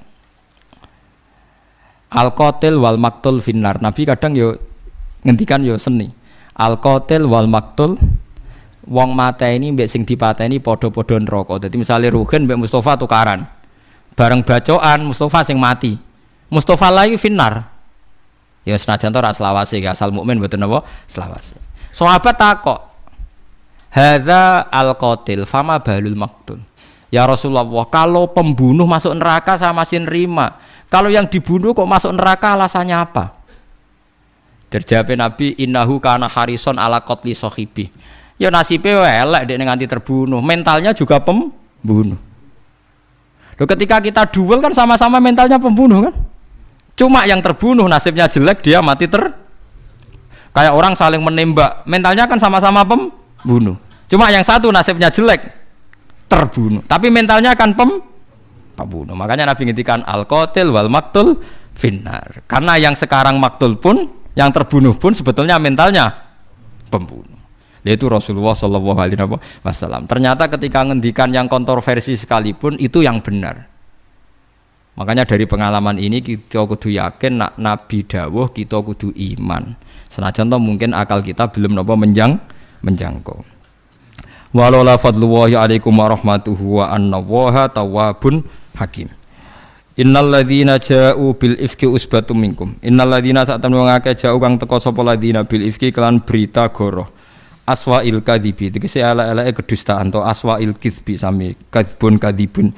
al 2.13 2.29
qatil 2.37 2.77
wal 2.77 3.01
maktul 3.01 3.41
finnar 3.41 3.81
nabi 3.81 4.05
kadang 4.05 4.37
yo 4.37 4.53
ngendikan 5.25 5.65
yo 5.65 5.81
seni 5.81 6.13
al 6.55 6.79
qatil 6.79 7.27
wal 7.27 7.51
maktul 7.51 7.99
wong 8.87 9.11
mata 9.17 9.51
ini 9.51 9.75
mbek 9.75 9.89
sing 9.91 10.03
dipateni 10.07 10.63
padha-padha 10.63 11.19
neraka. 11.19 11.67
Dadi 11.67 11.77
misale 11.79 12.09
Ruhin 12.09 12.47
mbek 12.47 12.59
Mustafa 12.59 12.95
tukaran. 12.99 13.47
Bareng 14.15 14.47
bacokan 14.47 15.03
Mustafa 15.03 15.43
sing 15.43 15.59
mati. 15.59 15.99
Mustafa 16.47 16.89
lagi 16.93 17.19
finar. 17.19 17.67
Ya 18.65 18.79
senajan 18.81 19.13
to 19.13 19.21
ora 19.21 19.35
selawase 19.35 19.77
asal 19.85 20.09
mukmin 20.09 20.41
mboten 20.41 20.57
napa 20.63 20.87
selawase. 21.05 21.61
Sahabat 21.93 22.37
takok. 22.39 22.81
Hadza 23.93 24.67
al-qatil 24.73 25.47
fama 25.47 25.79
balul 25.79 26.17
maktul. 26.19 26.59
Ya 27.15 27.23
Rasulullah, 27.31 27.63
kalau 27.87 28.27
pembunuh 28.27 28.91
masuk 28.91 29.15
neraka 29.15 29.55
saya 29.55 29.71
masih. 29.71 30.03
Kalau 30.91 31.07
yang 31.07 31.31
dibunuh 31.31 31.71
kok 31.71 31.87
masuk 31.87 32.11
neraka 32.11 32.59
alasannya 32.59 32.99
apa? 32.99 33.44
Terjawab 34.73 35.15
Nabi 35.15 35.55
innahu 35.61 36.03
kana 36.03 36.27
harison 36.27 36.77
ala 36.81 37.03
qatli 37.05 37.37
sahibi. 37.37 37.91
Ya 38.35 38.51
nasibnya 38.51 39.07
elek 39.07 39.47
dia 39.47 39.55
nganti 39.61 39.87
terbunuh. 39.87 40.43
Mentalnya 40.43 40.91
juga 40.91 41.23
pembunuh. 41.23 42.19
Loh, 43.55 43.67
ketika 43.71 44.03
kita 44.03 44.27
duel 44.27 44.59
kan 44.59 44.75
sama-sama 44.75 45.23
mentalnya 45.23 45.63
pembunuh 45.63 46.11
kan? 46.11 46.15
Cuma 46.99 47.23
yang 47.27 47.39
terbunuh 47.39 47.87
nasibnya 47.87 48.27
jelek 48.27 48.67
dia 48.67 48.83
mati 48.83 49.07
ter 49.07 49.31
kayak 50.51 50.75
orang 50.75 50.99
saling 50.99 51.23
menembak. 51.23 51.87
Mentalnya 51.87 52.27
kan 52.27 52.43
sama-sama 52.43 52.83
pembunuh. 52.83 53.79
Cuma 54.11 54.31
yang 54.35 54.43
satu 54.43 54.75
nasibnya 54.75 55.11
jelek 55.11 55.47
terbunuh. 56.27 56.83
Tapi 56.91 57.15
mentalnya 57.15 57.55
kan 57.55 57.79
pem 57.79 58.03
pembunuh. 58.75 59.15
Makanya 59.15 59.55
Nabi 59.55 59.71
ngintikan 59.71 60.03
al 60.03 60.27
qatil 60.27 60.75
wal 60.75 60.91
maktul 60.91 61.39
finnar 61.75 62.47
karena 62.47 62.79
yang 62.79 62.95
sekarang 62.95 63.39
maktul 63.43 63.75
pun 63.79 64.07
yang 64.35 64.51
terbunuh 64.51 64.95
pun 64.99 65.15
sebetulnya 65.15 65.59
mentalnya 65.59 66.11
pembunuh 66.91 67.35
yaitu 67.85 68.09
Rasulullah 68.09 68.57
Shallallahu 68.57 68.97
Alaihi 68.97 69.21
Wasallam. 69.61 70.09
Ternyata 70.09 70.49
ketika 70.49 70.83
ngendikan 70.89 71.29
yang 71.31 71.47
kontroversi 71.47 72.17
sekalipun 72.17 72.81
itu 72.81 73.05
yang 73.05 73.21
benar. 73.21 73.69
Makanya 74.97 75.29
dari 75.29 75.45
pengalaman 75.45 76.01
ini 76.01 76.25
kita 76.25 76.65
kudu 76.65 76.97
yakin 76.97 77.45
nak 77.45 77.53
Nabi 77.61 78.09
dawuh 78.09 78.49
kita 78.51 78.81
kudu 78.81 79.13
iman. 79.13 79.77
Senajan 80.09 80.49
mungkin 80.57 80.97
akal 80.97 81.21
kita 81.21 81.51
belum 81.51 81.77
nopo 81.77 81.93
menjang 81.99 82.41
menjangkau. 82.81 83.43
Walau 84.55 84.87
la 84.87 84.95
fadlullahi 84.95 85.59
alaikum 85.59 85.91
warahmatuhu 85.91 86.79
wa 86.79 86.95
annallaha 86.95 87.67
tawwabun 87.75 88.47
hakim. 88.79 89.11
Innal 89.95 90.27
ladzina 90.27 90.75
ja'u 90.83 91.39
bil 91.39 91.55
ifki 91.55 91.87
usbatum 91.87 92.43
minkum. 92.43 92.75
Innal 92.83 93.15
ladzina 93.15 93.47
sak 93.47 93.63
temen 93.63 93.79
wong 93.79 93.87
akeh 93.95 94.19
ja'u 94.19 94.43
kang 94.43 94.59
teka 94.59 94.83
sapa 94.83 95.07
ladzina 95.07 95.47
bil 95.47 95.63
ifki 95.63 95.95
kelan 95.95 96.19
berita 96.19 96.67
aswa 97.63 98.03
il 98.03 98.19
kadibi 98.19 98.75
tegese 98.75 99.07
ala 99.07 99.31
ala 99.31 99.47
kedustaan 99.55 100.11
to. 100.11 100.19
Aswa 100.19 100.59
il 100.59 100.75
kizbi 100.75 101.15
sami. 101.15 101.55
Kadbun 101.71 102.19
kadibun 102.19 102.75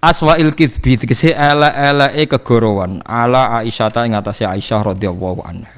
aswa 0.00 0.40
il 0.40 0.56
kizbi. 0.56 1.04
Tegese 1.04 1.36
ala 1.36 1.68
ala 1.68 2.08
kegorowan 2.08 3.04
ala 3.04 3.60
Aisyah 3.60 3.92
ta 3.92 4.08
ing 4.08 4.16
atase 4.16 4.48
Aisyah 4.48 4.88
radhiyallahu 4.88 5.44
anha. 5.44 5.68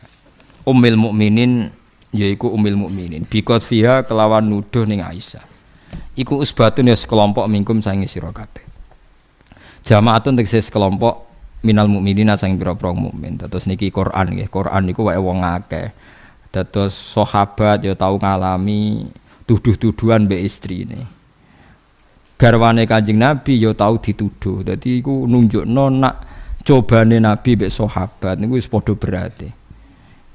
Ummul 0.71 0.95
mukminin 0.95 1.67
yaiku 2.15 2.55
ummul 2.55 2.79
mukminin 2.79 3.27
bikot 3.27 3.59
fiha 3.59 4.07
kelawan 4.07 4.47
nuduh 4.47 4.87
ning 4.87 5.03
Aisyah. 5.03 5.43
Iku 6.15 6.39
usbatun 6.39 6.87
ya 6.87 6.95
sekelompok 6.95 7.43
mingkum 7.51 7.83
sangi 7.83 8.07
sira 8.07 8.31
kabeh 8.31 8.64
jamaatun 9.85 10.41
tegese 10.41 10.65
sekelompok 10.65 11.29
minal 11.65 11.89
mukminin 11.89 12.33
sang 12.41 12.57
pira-pira 12.57 12.97
mukmin 12.97 13.37
terus 13.37 13.69
niki 13.69 13.93
Quran 13.93 14.33
nggih 14.33 14.49
Quran 14.49 14.83
niku 14.89 15.07
wae 15.07 15.21
wong 15.21 15.45
akeh 15.45 15.93
Dados 16.55 16.95
sahabat 16.95 17.83
ya 17.83 17.99
tahu 17.99 18.23
ngalami 18.23 19.11
tuduh-tuduhan 19.43 20.31
istri 20.39 20.87
ini. 20.87 21.03
Garwane 22.39 22.87
Kanjeng 22.87 23.19
Nabi 23.19 23.59
ya 23.59 23.75
tahu 23.75 23.99
dituduh. 23.99 24.63
Dadi 24.63 25.03
iku 25.03 25.27
nunjukno 25.27 25.91
nak 25.91 26.15
cobane 26.63 27.19
Nabi 27.19 27.59
mbek 27.59 27.75
sahabat 27.75 28.39
niku 28.39 28.55
wis 28.55 28.71
padha 28.71 28.95
berarti. 28.95 29.51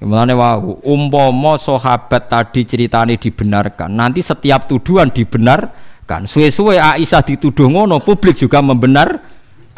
Mulane 0.03 0.35
wau 0.35 0.83
umpama 0.83 1.55
sahabat 1.55 2.27
tadi 2.27 2.67
ceritane 2.67 3.15
dibenarkan, 3.15 3.87
nanti 3.91 4.19
setiap 4.19 4.67
tuduhan 4.67 5.11
dibenarkan. 5.11 6.23
Suwe-suwe 6.23 6.79
Aisyah 6.79 7.19
dituduh 7.19 7.67
ngono, 7.67 7.99
publik 7.99 8.39
juga 8.39 8.63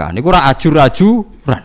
membenarkan. 0.01 0.17
Iku 0.17 0.27
ora 0.33 0.41
ajur-ajuran. 0.49 1.63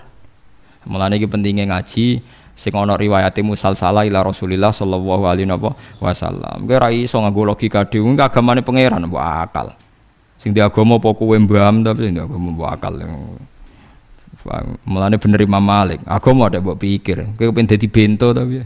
Mulane 0.87 1.19
iki 1.19 1.27
pentingnya 1.27 1.65
ngaji 1.67 2.23
sing 2.57 2.73
ana 2.73 2.95
riwayate 2.95 3.43
musalsalah 3.43 4.07
ila 4.07 4.23
Rasulillah 4.23 4.71
sallallahu 4.71 5.25
alaihi 5.27 5.51
wasallam. 5.99 6.69
Kowe 6.69 6.77
ora 6.79 6.95
iso 6.95 7.19
nganggo 7.19 7.43
logika 7.43 7.83
dhewe, 7.89 8.15
agamane 8.21 8.63
pangeran 8.63 9.03
mbok 9.09 9.21
akal. 9.21 9.75
Sing 10.39 10.55
di 10.55 10.61
agama 10.63 11.01
apa 11.01 11.11
kowe 11.17 11.35
mbam 11.35 11.83
tapi 11.83 12.07
sing 12.07 12.15
di 12.15 12.23
agama 12.23 12.55
mbok 12.55 12.69
akal. 12.71 12.95
Mulane 14.87 15.19
bener 15.19 15.43
Imam 15.43 15.65
Malik, 15.65 15.99
agama 16.07 16.47
ada 16.47 16.63
mbok 16.63 16.79
pikir. 16.79 17.35
Kowe 17.35 17.51
pengen 17.51 17.67
dadi 17.67 17.89
bento 17.91 18.31
tapi. 18.31 18.63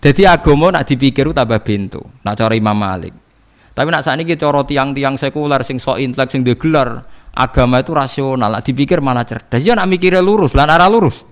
Dadi 0.00 0.22
agama 0.24 0.72
nak 0.72 0.88
dipikir 0.88 1.28
tambah 1.36 1.60
bento. 1.60 2.00
Nak 2.24 2.34
cara 2.40 2.56
Imam 2.56 2.76
Malik. 2.76 3.12
Tapi 3.74 3.88
nak 3.90 4.06
saat 4.06 4.16
ini 4.16 4.32
cara 4.38 4.64
tiang-tiang 4.64 5.18
sekuler 5.18 5.60
sing 5.60 5.76
sok 5.82 5.98
intelek 5.98 6.30
sing 6.30 6.40
gelar 6.46 7.02
agama 7.34 7.82
itu 7.82 7.90
rasional, 7.90 8.48
nak 8.54 8.62
dipikir 8.62 9.02
malah 9.02 9.26
cerdas. 9.26 9.60
Ya 9.60 9.74
nak 9.74 9.90
mikirnya 9.90 10.22
lurus, 10.22 10.54
lan 10.54 10.70
arah 10.70 10.86
lurus. 10.86 11.26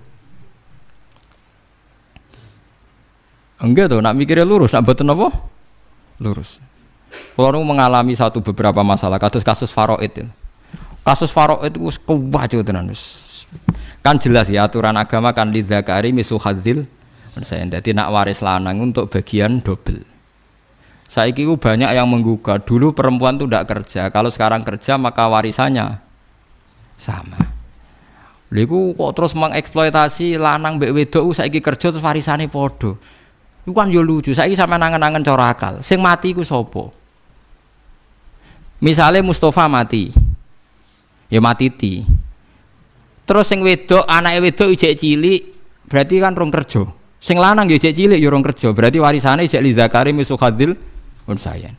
Enggak 3.63 3.95
tuh, 3.95 4.03
nak 4.03 4.13
mikirnya 4.19 4.43
lurus, 4.43 4.75
nak 4.75 4.83
betul 4.83 5.07
apa? 5.07 5.31
Lurus. 6.19 6.59
Kalau 7.39 7.63
mengalami 7.63 8.13
satu 8.13 8.43
beberapa 8.43 8.83
masalah, 8.83 9.17
kasus 9.17 9.41
kasus 9.41 9.71
faroid 9.71 10.11
itu. 10.11 10.27
Kasus 11.07 11.31
faroid 11.31 11.71
itu 11.71 11.87
juga 12.51 12.63
tenan 12.63 12.91
Kan 14.03 14.19
jelas 14.19 14.51
ya 14.51 14.67
aturan 14.67 14.99
agama 14.99 15.31
kan 15.31 15.47
lidzakari 15.47 16.11
misu 16.11 16.35
hadzil 16.35 16.83
saya 17.41 17.65
jadi 17.65 17.97
nak 17.97 18.13
waris 18.13 18.45
lanang 18.45 18.77
untuk 18.93 19.09
bagian 19.09 19.57
double. 19.57 20.12
Saya 21.13 21.29
kira 21.29 21.53
banyak 21.53 21.93
yang 21.93 22.09
menggugat. 22.09 22.65
Dulu 22.65 22.89
perempuan 22.97 23.37
tuh 23.37 23.45
tidak 23.45 23.69
kerja. 23.69 24.09
Kalau 24.09 24.33
sekarang 24.33 24.65
kerja 24.65 24.97
maka 24.97 25.29
warisannya 25.29 26.01
sama. 26.97 27.37
Lalu 28.49 28.97
kok 28.97 29.11
terus 29.13 29.37
mengeksploitasi 29.37 30.41
lanang 30.41 30.81
mbek 30.81 30.89
wedok 30.89 31.37
saiki 31.37 31.61
kerja 31.61 31.93
terus 31.93 32.01
warisane 32.01 32.49
podo. 32.49 32.97
Iku 33.61 33.77
kan 33.77 33.93
yo 33.93 34.01
lucu. 34.01 34.33
Saiki 34.33 34.57
sampe 34.57 34.73
nangen-nangen 34.81 35.21
cara 35.21 35.53
akal. 35.53 35.85
Sing 35.85 36.01
mati 36.01 36.33
iku 36.33 36.41
sapa? 36.41 36.89
Misale 38.81 39.21
Mustafa 39.21 39.69
mati. 39.69 40.09
Ya 41.29 41.37
mati 41.45 41.69
ti. 41.69 42.01
Terus 43.29 43.45
sing 43.45 43.61
wedok, 43.61 44.01
anake 44.09 44.49
wedok 44.49 44.69
ijek 44.73 44.97
cilik, 44.97 45.41
berarti 45.85 46.15
kan 46.17 46.33
rong 46.33 46.49
kerja. 46.49 46.81
Sing 47.21 47.37
lanang 47.37 47.69
yo 47.69 47.77
ijek 47.77 47.93
cilik 47.93 48.17
yo 48.17 48.33
rong 48.33 48.41
kerja, 48.41 48.73
berarti 48.73 48.97
warisane 48.97 49.45
ijek 49.45 49.61
li 49.61 49.71
zakari 49.77 50.09
misukhadil 50.09 50.92
unsayan. 51.29 51.75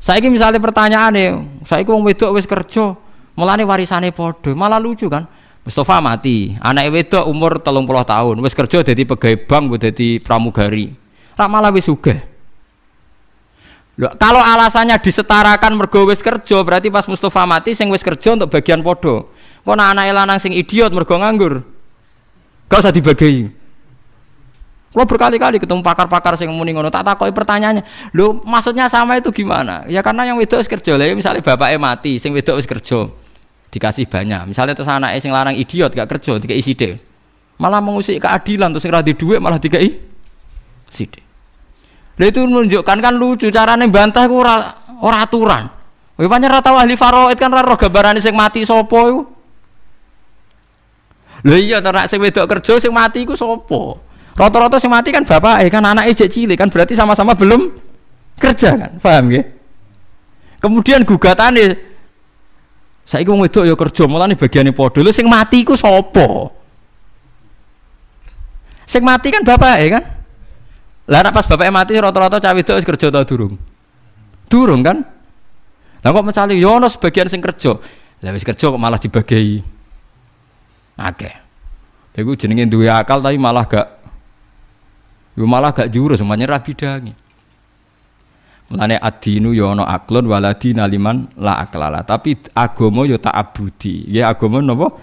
Saiki 0.00 0.32
misalnya 0.32 0.62
pertanyaane, 0.62 1.60
saiki 1.68 1.88
wong 1.92 2.04
wedok 2.08 2.36
wis 2.36 2.48
kerja, 2.48 2.96
mulane 3.36 3.68
warisane 3.68 4.12
padha, 4.14 4.56
malah 4.56 4.80
lucu 4.80 5.12
kan? 5.12 5.28
Mustafa 5.60 6.00
mati, 6.00 6.56
anak 6.56 6.88
wedok 6.88 7.28
umur 7.28 7.60
telung 7.60 7.84
puluh 7.84 8.00
tahun, 8.00 8.40
wis 8.40 8.56
kerja 8.56 8.80
jadi 8.80 9.04
pegawai 9.04 9.44
bank, 9.44 9.76
jadi 9.76 10.16
pramugari 10.24 10.96
tak 11.40 11.48
malah 11.48 11.72
wis 11.72 11.88
sugih. 11.88 12.20
kalau 14.20 14.40
alasannya 14.40 14.96
disetarakan 15.00 15.76
mergo 15.76 16.04
wis 16.04 16.20
kerja, 16.20 16.60
berarti 16.60 16.92
pas 16.92 17.08
Mustafa 17.08 17.48
mati 17.48 17.72
sing 17.72 17.88
wis 17.88 18.04
kerja 18.04 18.36
untuk 18.36 18.52
bagian 18.52 18.84
podo. 18.84 19.32
Kok 19.64 19.76
anak 19.76 20.08
lanang 20.08 20.40
sing 20.40 20.56
idiot 20.56 20.88
mergo 20.92 21.16
nganggur. 21.20 21.64
Gak 22.68 22.80
usah 22.80 22.92
dibagi. 22.92 23.59
Kalau 24.90 25.06
berkali-kali 25.06 25.62
ketemu 25.62 25.86
pakar-pakar 25.86 26.34
sing 26.34 26.50
muni 26.50 26.74
ngono, 26.74 26.90
tak 26.90 27.06
takoki 27.06 27.30
pertanyaannya. 27.30 28.10
Lho, 28.10 28.42
maksudnya 28.42 28.90
sama 28.90 29.22
itu 29.22 29.30
gimana? 29.30 29.86
Ya 29.86 30.02
karena 30.02 30.26
yang 30.26 30.34
wedok 30.34 30.58
wis 30.58 30.66
kerja. 30.66 30.98
Lah 30.98 31.06
misalnya 31.14 31.46
bapaknya 31.46 31.78
mati, 31.78 32.18
sing 32.18 32.34
wedok 32.34 32.58
wis 32.58 32.66
kerja. 32.66 33.06
Dikasih 33.70 34.10
banyak. 34.10 34.50
Misalnya 34.50 34.74
terus 34.74 34.90
anak 34.90 35.14
sing 35.22 35.30
larang 35.30 35.54
idiot 35.54 35.94
gak 35.94 36.10
kerja, 36.10 36.42
dikai 36.42 36.58
sithik. 36.58 36.98
Malah 37.62 37.78
mengusik 37.78 38.18
keadilan 38.18 38.74
terus 38.74 38.82
sing 38.82 38.90
ra 38.90 38.98
duit 38.98 39.38
malah 39.38 39.62
dikai 39.62 39.94
sithik. 40.90 41.22
Lah 42.18 42.26
itu 42.26 42.42
menunjukkan 42.42 42.98
kan 42.98 43.14
lucu 43.14 43.46
carane 43.54 43.86
bantah 43.86 44.26
ku 44.26 44.42
ora 44.42 44.74
ora 45.06 45.22
aturan. 45.22 45.70
Wih 46.18 46.26
pancen 46.26 46.50
ra 46.50 46.58
tau 46.58 46.74
ahli 46.74 46.98
faraid 46.98 47.38
kan 47.38 47.54
ra 47.54 47.62
roh 47.62 47.78
gambarane 47.78 48.18
sing 48.18 48.34
mati 48.34 48.66
sapa 48.66 48.98
iku. 49.06 49.22
Lha 51.46 51.56
iya 51.56 51.78
to 51.78 51.94
nek 51.94 52.10
sing 52.10 52.18
wedok 52.18 52.50
kerja 52.58 52.74
sing 52.82 52.90
mati 52.90 53.22
iku 53.22 53.38
sapa? 53.38 54.09
Rata-rata 54.40 54.80
sing 54.80 54.88
mati 54.88 55.12
kan 55.12 55.28
bapak 55.28 55.68
kan 55.68 55.84
anaknya 55.84 56.16
jek 56.24 56.32
cilik 56.32 56.56
kan 56.56 56.72
berarti 56.72 56.96
sama-sama 56.96 57.36
belum 57.36 57.68
kerja 58.40 58.72
kan. 58.72 58.96
Paham 58.96 59.36
ya? 59.36 59.44
Kemudian 60.64 61.04
gugatannya 61.04 61.76
saya 63.04 63.26
wong 63.28 63.44
wedok 63.44 63.68
ya 63.68 63.76
kerja 63.76 64.08
mulane 64.08 64.40
bagiane 64.40 64.72
padha. 64.72 65.04
Lho 65.04 65.12
sing 65.12 65.28
mati 65.28 65.60
iku 65.60 65.76
sapa? 65.76 66.56
Sing 68.88 69.04
mati 69.04 69.28
kan 69.28 69.44
bapak 69.44 69.76
ya 69.76 69.88
kan? 70.00 70.04
Lah 71.10 71.26
pas 71.34 71.44
bapaknya 71.44 71.74
mati 71.74 71.92
rata-rata 72.00 72.40
cawe 72.40 72.56
wis 72.56 72.86
kerja 72.88 73.12
ta 73.12 73.26
durung? 73.28 73.60
Durung 74.48 74.80
kan? 74.80 75.04
Lah 76.00 76.10
kok 76.16 76.24
mencari 76.24 76.56
yo 76.56 76.80
ono 76.80 76.88
sebagian 76.88 77.28
sing 77.28 77.44
kerja. 77.44 77.76
Lah 78.24 78.30
wis 78.32 78.46
kerja 78.46 78.72
kok 78.72 78.80
malah 78.80 78.96
dibagi. 78.96 79.60
Akeh. 80.96 81.34
Iku 82.16 82.40
jenenge 82.40 82.72
duwe 82.72 82.88
akal 82.88 83.20
tapi 83.20 83.36
malah 83.36 83.68
gak 83.68 83.99
yo 85.38 85.46
malah 85.46 85.70
gak 85.70 85.90
jurus 85.90 86.18
semuanya 86.18 86.50
ra 86.50 86.58
bidangi. 86.58 87.12
Mulane 88.70 89.02
adinu 89.02 89.50
yo 89.50 89.74
aklon 89.82 90.30
waladi 90.30 90.70
naliman 90.70 91.26
la 91.34 91.58
aklala. 91.58 92.06
Tapi 92.06 92.38
agama 92.54 93.02
yo 93.02 93.18
tak 93.18 93.34
abudi. 93.34 94.06
Ya 94.06 94.30
agama 94.30 94.62
napa? 94.62 94.94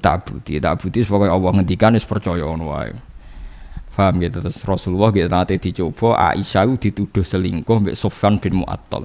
Tak 0.00 0.12
abudi. 0.24 0.56
Tak 0.56 0.80
abudi 0.80 1.04
pokoke 1.04 1.28
Allah 1.28 1.50
ngendikan 1.60 1.92
wis 1.92 2.08
percaya 2.08 2.40
ngono 2.40 2.72
wae. 2.72 2.96
Faham 3.92 4.22
gitu 4.24 4.40
terus 4.40 4.64
Rasulullah 4.64 5.12
gitu 5.12 5.28
nanti 5.28 5.60
dicoba 5.60 6.32
Aisyah 6.32 6.72
dituduh 6.80 7.20
selingkuh 7.20 7.84
mbek 7.84 7.94
Sofyan 7.98 8.40
bin 8.40 8.64
Mu'attal. 8.64 9.04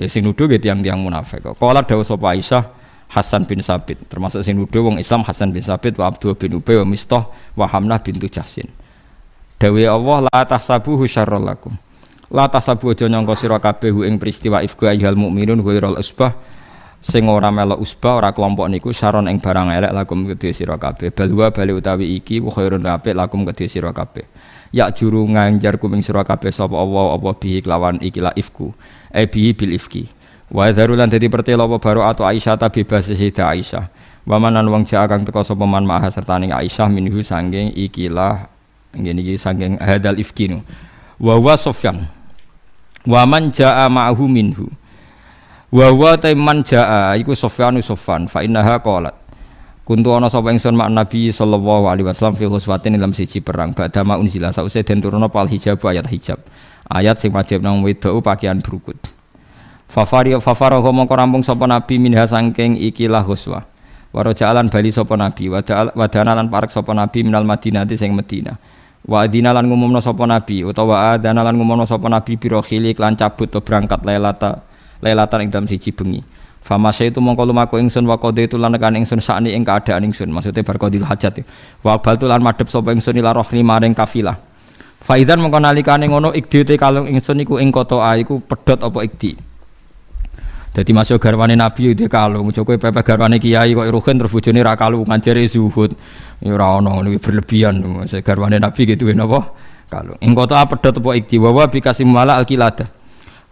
Ya 0.00 0.08
sing 0.08 0.24
nuduh 0.24 0.48
gitu 0.48 0.64
tiang-tiang 0.64 0.96
munafik. 0.96 1.44
Kala 1.44 1.84
dawuh 1.84 2.06
sapa 2.06 2.32
Aisyah 2.32 2.64
Hasan 3.12 3.44
bin 3.44 3.60
Sabit 3.60 4.00
termasuk 4.08 4.40
sing 4.40 4.56
nuduh 4.56 4.88
wong 4.88 4.96
Islam 4.96 5.20
Hasan 5.20 5.52
bin 5.52 5.60
Sabit 5.60 6.00
wa 6.00 6.08
Abdul 6.08 6.32
bin 6.32 6.56
Ubay 6.56 6.80
wa 6.80 6.88
Mistah 6.88 7.28
wa 7.52 7.68
Hamnah 7.68 8.00
bintu. 8.00 8.24
Dawe 9.62 9.82
Allah 9.86 10.26
la 10.26 10.42
tahsabuhu 10.42 11.06
syarrul 11.06 11.46
lakum. 11.46 11.70
La 12.34 12.50
tahsabu 12.50 12.98
aja 12.98 13.06
nyangka 13.06 13.38
sira 13.38 13.62
kabeh 13.62 13.94
ing 14.10 14.18
peristiwa 14.18 14.58
ifku 14.58 14.90
ayyuhal 14.90 15.14
mukminun 15.14 15.62
ghairul 15.62 16.02
usbah 16.02 16.34
sing 16.98 17.30
ora 17.30 17.54
melok 17.54 17.78
usbah 17.78 18.18
ora 18.18 18.34
kelompok 18.34 18.66
niku 18.66 18.90
saron 18.90 19.30
ing 19.30 19.38
barang 19.38 19.70
elek 19.70 19.94
lakum 19.94 20.26
kedhe 20.26 20.50
sira 20.50 20.82
kabeh. 20.82 21.14
Balwa 21.14 21.54
bali 21.54 21.78
utawi 21.78 22.18
iki 22.18 22.42
khairun 22.42 22.82
apik 22.82 23.14
lakum 23.14 23.46
kedhe 23.46 23.70
sira 23.70 23.94
kabeh. 23.94 24.26
Ya 24.74 24.90
juru 24.90 25.30
nganjar 25.30 25.78
kuming 25.78 26.02
sira 26.02 26.26
kabeh 26.26 26.50
sapa 26.50 26.74
Allah 26.74 27.14
apa 27.14 27.30
bihi 27.38 27.62
kelawan 27.62 28.02
ikilah 28.02 28.34
ifku 28.34 28.74
e 29.14 29.30
bi 29.30 29.54
bil 29.54 29.78
ifki 29.78 30.10
wa 30.50 30.74
zarulan 30.74 31.06
dadi 31.06 31.30
pertelo 31.30 31.70
apa 31.70 31.78
baru 31.78 32.02
atau 32.02 32.26
Aisyah 32.26 32.58
ta 32.58 32.66
bebas 32.66 33.06
Sayyidah 33.06 33.46
Aisyah 33.54 33.84
wa 34.26 34.42
manan 34.42 34.66
wong 34.66 34.90
jaa 34.90 35.06
kang 35.06 35.22
teka 35.22 35.46
sapa 35.46 35.62
man 35.70 35.86
maha 35.86 36.10
sertane 36.10 36.50
Aisyah 36.50 36.90
minhu 36.90 37.22
sanging 37.22 37.70
ikilah 37.78 38.50
iki 38.96 39.34
sanging 39.40 39.80
hadal 39.80 40.20
ifki 40.20 40.52
nu 40.52 40.60
wa 41.22 41.54
Sofyan. 41.54 42.02
Wa 43.06 43.22
man 43.26 43.50
jaa 43.54 43.86
ma'hu 43.86 44.26
minhu. 44.26 44.66
Wa 45.70 45.90
wa 45.94 46.18
man 46.34 46.66
jaa 46.66 47.14
iku 47.18 47.34
Sofyanu 47.34 47.82
Sofan 47.82 48.26
fa 48.26 48.42
innaha 48.42 48.82
qalat. 48.82 49.14
Kuntu 49.82 50.14
ana 50.14 50.30
sapa 50.30 50.54
ingsun 50.54 50.78
mak 50.78 50.94
Nabi 50.94 51.34
sallallahu 51.34 51.90
alaihi 51.90 52.06
wasallam 52.06 52.38
fi 52.38 52.46
khuswatin 52.46 52.94
dalam 52.94 53.10
siji 53.10 53.42
perang 53.42 53.74
badha 53.74 54.06
ma 54.06 54.14
unzila. 54.14 54.54
Sause 54.54 54.86
den 54.86 55.02
turuna 55.02 55.26
pal 55.26 55.50
hijab 55.50 55.82
ayat 55.82 56.06
hijab. 56.06 56.38
Ayat 56.86 57.18
sing 57.18 57.34
wajib 57.34 57.62
nang 57.62 57.82
wedok 57.82 58.22
pakaian 58.26 58.58
berukut 58.58 58.98
Fafari 59.86 60.34
fafarahu 60.34 60.90
mongko 60.90 61.14
rampung 61.14 61.42
sapa 61.46 61.62
nabi 61.68 61.94
minha 62.00 62.26
sangking 62.26 62.74
ikilah 62.74 63.22
huswa 63.22 63.62
waro 64.10 64.34
jalan 64.34 64.70
bali 64.70 64.94
sapa 64.94 65.18
nabi. 65.18 65.50
Wadana 65.50 66.38
lan 66.38 66.46
parek 66.46 66.70
sapa 66.70 66.94
nabi 66.94 67.26
minal 67.26 67.42
madinati 67.42 67.98
sing 67.98 68.14
Madinah 68.14 68.71
wa 69.02 69.26
adina 69.26 69.50
lan 69.50 69.66
ngumumna 69.66 69.98
sapa 69.98 70.22
nabi 70.26 70.62
utawa 70.62 71.18
adana 71.18 71.42
lan 71.42 71.58
ngumumna 71.58 71.82
sapa 71.82 72.06
nabi 72.06 72.38
biro 72.38 72.62
khili 72.62 72.94
lan 72.94 73.18
cabut 73.18 73.50
to 73.50 73.58
berangkat 73.58 74.02
lailata 74.06 74.62
lailatan 75.02 75.46
ing 75.46 75.50
dalam 75.50 75.66
siji 75.66 75.90
bengi. 75.90 76.22
Famasa 76.62 77.02
itu 77.02 77.18
mongko 77.18 77.42
lumaku 77.42 77.74
ingsun 77.82 78.06
wa 78.06 78.14
qadi 78.22 78.46
itu 78.46 78.54
lan 78.54 78.78
nekan 78.78 78.94
ingsun 78.94 79.18
sakni 79.18 79.50
ing 79.50 79.66
keadaan 79.66 80.06
ingsun. 80.06 80.30
Maksudnya 80.30 80.62
bar 80.62 80.78
hajat 80.78 81.42
wa 81.82 81.98
bal 81.98 82.14
tu 82.14 82.30
lan 82.30 82.38
madhep 82.38 82.70
sapa 82.70 82.94
ingsun 82.94 83.18
ila 83.18 83.34
rohni 83.34 83.66
maring 83.66 83.98
kafilah. 83.98 84.38
Faidan 85.02 85.42
mengko 85.42 85.58
nalikane 85.58 86.06
ngono 86.06 86.30
ikdi 86.30 86.62
te 86.62 86.78
kalung 86.78 87.10
ingsun 87.10 87.42
iku 87.42 87.58
ing 87.58 87.74
kota 87.74 87.98
iku 88.14 88.38
pedhot 88.38 88.86
apa 88.86 89.02
ikdi. 89.02 89.51
Dadi 90.72 90.88
masuk 90.96 91.20
garwane 91.20 91.52
Nabi 91.52 91.92
itu 91.92 92.08
kalung, 92.08 92.48
kowe 92.48 92.76
pepe 92.80 93.00
garwane 93.04 93.36
kiai 93.36 93.76
kok 93.76 93.92
ruhen 93.92 94.16
terus 94.16 94.32
bojone 94.32 94.64
ra 94.64 94.72
kalungan 94.72 95.20
jere 95.20 95.44
zuhud. 95.44 95.92
Ya 96.40 96.56
ora 96.56 96.80
ono 96.80 97.04
berlebihan. 97.20 97.84
Masuk 97.84 98.24
garwane 98.24 98.56
Nabi 98.56 98.88
gitu 98.88 99.04
napa? 99.12 99.52
Kalung. 99.92 100.16
Ing 100.24 100.32
kota 100.32 100.56
a 100.56 100.64
pedhot 100.64 100.96
apa 100.96 101.10
ikdi 101.12 101.36
wa 101.36 101.52
wa 101.52 101.68
bikasim 101.68 102.08
mala 102.08 102.40
alkilada. 102.40 102.88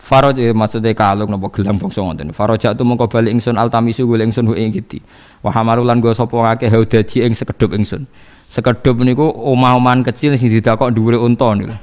Faroj 0.01 0.41
eh, 0.41 0.57
maksudnya 0.57 0.97
kalung 0.97 1.29
napa 1.29 1.53
gelam 1.53 1.77
bangsa 1.77 2.01
ngoten. 2.01 2.33
Farojak 2.33 2.73
tu 2.73 2.89
mengko 2.89 3.05
bali 3.05 3.37
ingsun 3.37 3.61
altamisu 3.61 4.09
golek 4.09 4.33
ingsun 4.33 4.49
hu 4.49 4.57
ing 4.57 4.73
ikdi. 4.73 5.05
Wa 5.45 5.53
hamalulan 5.53 6.01
go 6.01 6.17
sapa 6.17 6.33
ngake 6.33 6.73
haudaji 6.73 7.29
ing 7.29 7.37
sekedhup 7.37 7.77
ingsun 7.77 8.09
sekedup 8.51 8.99
niku 8.99 9.31
omah-omahan 9.31 10.03
kecil 10.03 10.35
sing 10.35 10.51
didakok 10.51 10.91
dhuwure 10.91 11.21
unta 11.23 11.55
niku. 11.55 11.77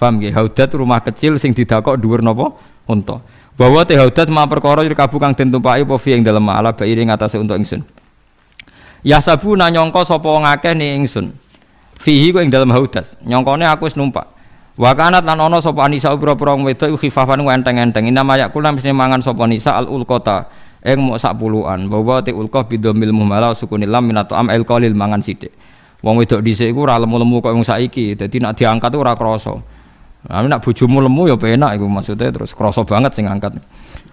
Paham 0.00 0.16
nggih? 0.16 0.32
Haudat 0.32 0.72
rumah 0.72 1.00
kecil 1.04 1.36
sing 1.36 1.52
didakok 1.52 2.00
dhuwur 2.00 2.24
napa? 2.24 2.56
Unta. 2.88 3.20
Bahwa 3.60 3.84
te 3.84 3.92
haudat 3.92 4.24
ma 4.32 4.48
perkara 4.48 4.80
kabu 4.88 5.20
kang 5.20 5.36
den 5.36 5.52
tumpaki 5.52 5.84
apa 5.84 5.94
fi 6.00 6.16
ing 6.16 6.24
dalem 6.24 6.48
ala 6.48 6.72
bairi 6.72 7.04
ngatasé 7.04 7.36
untuk 7.36 7.60
ingsun. 7.60 7.84
Ya 9.04 9.20
sabu 9.20 9.52
nanyangka 9.52 10.00
sapa 10.08 10.24
wong 10.24 10.48
akeh 10.48 10.72
ni 10.72 10.96
ingsun. 10.96 11.36
Fihi 12.00 12.32
ku 12.32 12.40
ing 12.40 12.48
dalem 12.48 12.72
haudat. 12.72 13.20
Nyongkone 13.20 13.68
aku 13.68 13.84
wis 13.84 14.00
numpak. 14.00 14.24
Wa 14.80 14.96
kanat 14.96 15.28
lan 15.28 15.36
ana 15.36 15.60
sapa 15.60 15.84
Anisa 15.84 16.08
pira-pira 16.16 16.56
wedok 16.56 16.96
iku 16.96 17.04
khifafan 17.04 17.44
enteng-enteng. 17.44 18.08
Ina 18.08 18.24
mayak 18.24 18.48
kula 18.48 18.72
mesti 18.72 18.96
mangan 18.96 19.20
sapa 19.20 19.44
Nisa 19.44 19.76
al 19.76 19.92
ulqata 19.92 20.48
ing 20.80 20.96
mok 20.96 21.20
sak 21.20 21.36
puluhan. 21.36 21.84
Bahwa 21.84 22.24
te 22.24 22.32
ulqah 22.32 22.64
bidomil 22.64 23.12
muhmala 23.12 23.52
sukunil 23.52 23.92
lam 23.92 24.08
minatu 24.08 24.40
am 24.40 24.48
el 24.48 24.64
qalil 24.64 24.96
mangan 24.96 25.20
sithik. 25.20 25.52
Wong 26.00 26.16
wedok 26.16 26.40
dhisik 26.40 26.72
iku 26.72 26.88
ora 26.88 26.96
lemu-lemu 26.96 27.44
kok 27.44 27.52
wong 27.52 27.60
saiki. 27.68 28.16
Dadi 28.16 28.40
nek 28.40 28.56
diangkat 28.56 28.88
ora 28.96 29.12
krasa. 29.12 29.60
Nah, 30.28 30.44
nek 30.44 30.60
bojomu 30.60 31.00
lemu 31.00 31.32
ya 31.32 31.36
penak 31.40 31.80
iku 31.80 31.88
maksudnya 31.88 32.28
terus 32.28 32.52
krasa 32.52 32.84
banget 32.84 33.16
sing 33.16 33.24
angkat. 33.24 33.56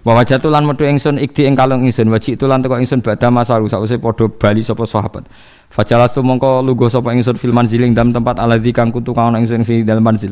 Wa 0.08 0.16
wajatu 0.16 0.48
lan 0.48 0.64
metu 0.64 0.88
ingsun 0.88 1.20
ikdi 1.20 1.44
ing 1.44 1.52
kalung 1.52 1.84
ingsun 1.84 2.08
waji 2.08 2.40
itu 2.40 2.48
lan 2.48 2.64
teko 2.64 2.80
ingsun 2.80 3.04
badha 3.04 3.28
masaru 3.28 3.68
sause 3.68 4.00
padha 4.00 4.32
bali 4.32 4.64
sapa 4.64 4.88
sahabat. 4.88 5.28
Fajalas 5.68 6.16
tu 6.16 6.24
mongko 6.24 6.64
lugo 6.64 6.88
sapa 6.88 7.12
ingsun 7.12 7.36
fil 7.36 7.52
manziling 7.52 7.92
dalam 7.92 8.16
tempat 8.16 8.40
aladzi 8.40 8.72
kang 8.72 8.88
kutu 8.88 9.12
kang 9.12 9.36
ingsun 9.36 9.68
fi 9.68 9.84
dalam 9.84 10.00
manzil. 10.00 10.32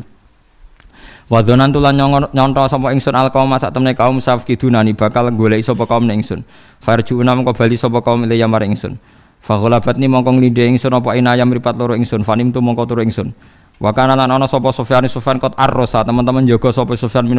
Wadonan 1.28 1.68
tulan 1.76 1.92
nyonto 2.32 2.62
sapa 2.72 2.96
ingsun 2.96 3.12
alqaum 3.12 3.52
sak 3.60 3.76
temne 3.76 3.92
kaum 3.92 4.16
safkidunani 4.16 4.96
bakal 4.96 5.28
golek 5.28 5.60
sapa 5.60 5.84
kaum 5.84 6.08
ingsun. 6.08 6.40
Farjuuna 6.80 7.36
mongko 7.36 7.52
bali 7.52 7.76
sapa 7.76 8.00
kaum 8.00 8.24
liya 8.24 8.48
maring 8.48 8.72
ingsun. 8.72 8.96
Fagholabat 9.44 10.00
ni 10.00 10.08
mongko 10.08 10.40
nglindhe 10.40 10.72
ingsun 10.72 10.96
apa 10.96 11.20
inayam 11.20 11.52
mripat 11.52 11.76
loro 11.76 11.92
ingsun 11.92 12.24
fanim 12.24 12.48
tu 12.48 12.64
mongko 12.64 12.88
turu 12.88 13.04
ingsun. 13.04 13.36
Wa 13.76 13.92
kana 13.92 14.16
lan 14.16 14.32
ana 14.32 14.48
sapa 14.48 14.72
Sufyan 14.72 15.04
Sufyan 15.04 15.36
kot 15.36 15.52
arrosa 15.52 16.00
teman-teman 16.00 16.48
jaga 16.48 16.72
sapa 16.72 16.96
Sufyan 16.96 17.28
min 17.28 17.36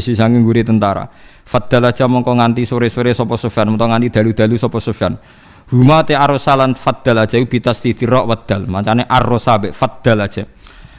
sanging 0.00 0.40
guri 0.40 0.64
tentara. 0.64 1.08
Faddal 1.44 1.84
aja 1.84 2.08
mongko 2.08 2.32
nganti 2.40 2.64
sore-sore 2.64 3.12
sapa 3.12 3.36
Sufyan 3.36 3.68
utawa 3.76 3.92
nganti 3.92 4.08
dalu-dalu 4.08 4.56
sapa 4.56 4.80
Sufyan. 4.80 5.20
Huma 5.68 6.00
te 6.04 6.16
arrosa 6.16 6.56
lan 6.56 6.72
faddal 6.72 7.20
aja 7.20 7.36
bitas 7.44 7.84
titirok 7.84 8.24
waddal. 8.24 8.64
Mancane 8.64 9.04
arrosa 9.04 9.60
be 9.60 9.76
faddal 9.76 10.24
aja. 10.24 10.48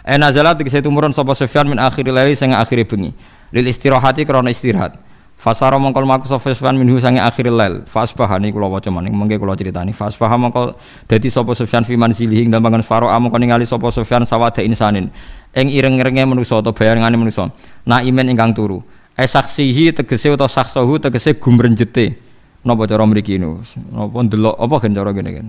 Ena 0.05 0.29
zalat 0.29 0.61
dikse 0.61 0.85
tumurun 0.85 1.17
sapa 1.17 1.33
Sufyan 1.33 1.65
min 1.65 1.81
akhiril 1.81 2.13
laili 2.13 2.37
sing 2.37 2.53
akhire 2.53 2.85
bengi. 2.85 3.09
Lil 3.57 3.65
istirahati 3.65 4.21
krana 4.21 4.53
istirahat. 4.53 5.01
Fasara 5.35 5.77
mongkol 5.77 6.07
maku 6.07 6.25
Sufyan 6.25 6.73
minhu 6.79 6.97
sange 6.97 7.21
akhir 7.21 7.51
lail. 7.51 7.83
Fasbaha 7.85 8.39
niku 8.39 8.57
kula 8.57 8.71
waca 8.71 8.89
maning 8.89 9.13
mengke 9.13 9.37
kula 9.37 9.53
critani. 9.53 9.93
Fasbaha 9.93 10.39
mongko 10.39 10.79
dadi 11.05 11.29
sapa 11.29 11.53
Sufyan 11.53 11.83
fi 11.85 11.93
manzilihi 11.93 12.47
ing 12.47 12.51
dalem 12.51 12.81
faro 12.81 13.11
mongko 13.11 13.37
ningali 13.37 13.67
sapa 13.67 13.91
Sufyan 13.91 14.25
sawada 14.25 14.63
insanin. 14.63 15.11
Ing 15.53 15.67
ireng-irenge 15.69 16.25
manusa 16.25 16.57
utawa 16.59 16.73
bayangane 16.73 17.15
manusa. 17.19 17.51
Na 17.85 18.01
imen 18.01 18.31
ingkang 18.31 18.55
turu. 18.55 18.81
E 19.13 19.27
saksihi 19.27 19.93
tegese 19.93 20.33
utawa 20.33 20.49
saksohu 20.49 20.97
tegese 20.97 21.37
gumrenjete. 21.37 22.17
Napa 22.65 22.87
cara 22.89 23.05
mriki 23.05 23.37
niku? 23.37 23.61
Napa 23.93 24.17
ndelok 24.25 24.55
apa 24.57 24.75
gen 24.81 24.95
cara 24.97 25.11
ngene 25.13 25.31
kan? 25.35 25.47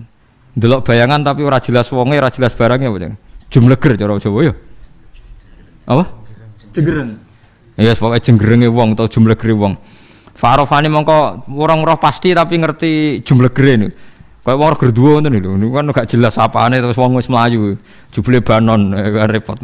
Ndelok 0.61 0.81
bayangan 0.85 1.25
tapi 1.25 1.41
ora 1.45 1.61
jelas 1.61 1.89
wonge, 1.89 2.21
ora 2.21 2.29
jelas 2.29 2.53
barangnya 2.53 2.93
apa 2.93 3.17
Jumleger 3.49 3.97
cara 3.97 4.19
Jawa 4.19 4.41
ya. 4.45 4.53
Apa? 5.87 6.05
Jegeren. 6.75 7.26
Ya 7.77 7.93
yes, 7.93 8.01
pokoknya 8.01 8.25
jenggerenge 8.25 8.69
wong 8.73 8.97
atau 8.97 9.05
jumlah 9.05 9.37
gere 9.37 9.53
wong. 9.53 9.77
Farofani 10.37 10.89
mongko 10.89 11.49
orang 11.61 11.85
roh 11.85 12.01
pasti 12.01 12.33
tapi 12.33 12.57
ngerti 12.57 13.21
jumlah 13.21 13.53
gere 13.53 13.73
nih. 13.77 13.91
Kayak 14.41 14.59
wong 14.63 14.75
gerduwo 14.81 15.21
ngoten 15.21 15.37
lho. 15.43 15.53
Niku 15.61 15.73
kan 15.77 15.87
gak 15.93 16.09
jelas 16.09 16.41
apane 16.41 16.81
terus 16.81 16.97
wong 16.97 17.21
wis 17.21 17.29
mlayu. 17.29 17.77
Jubile 18.15 18.41
banon 18.41 18.97
eh, 18.97 19.29
repot. 19.33 19.61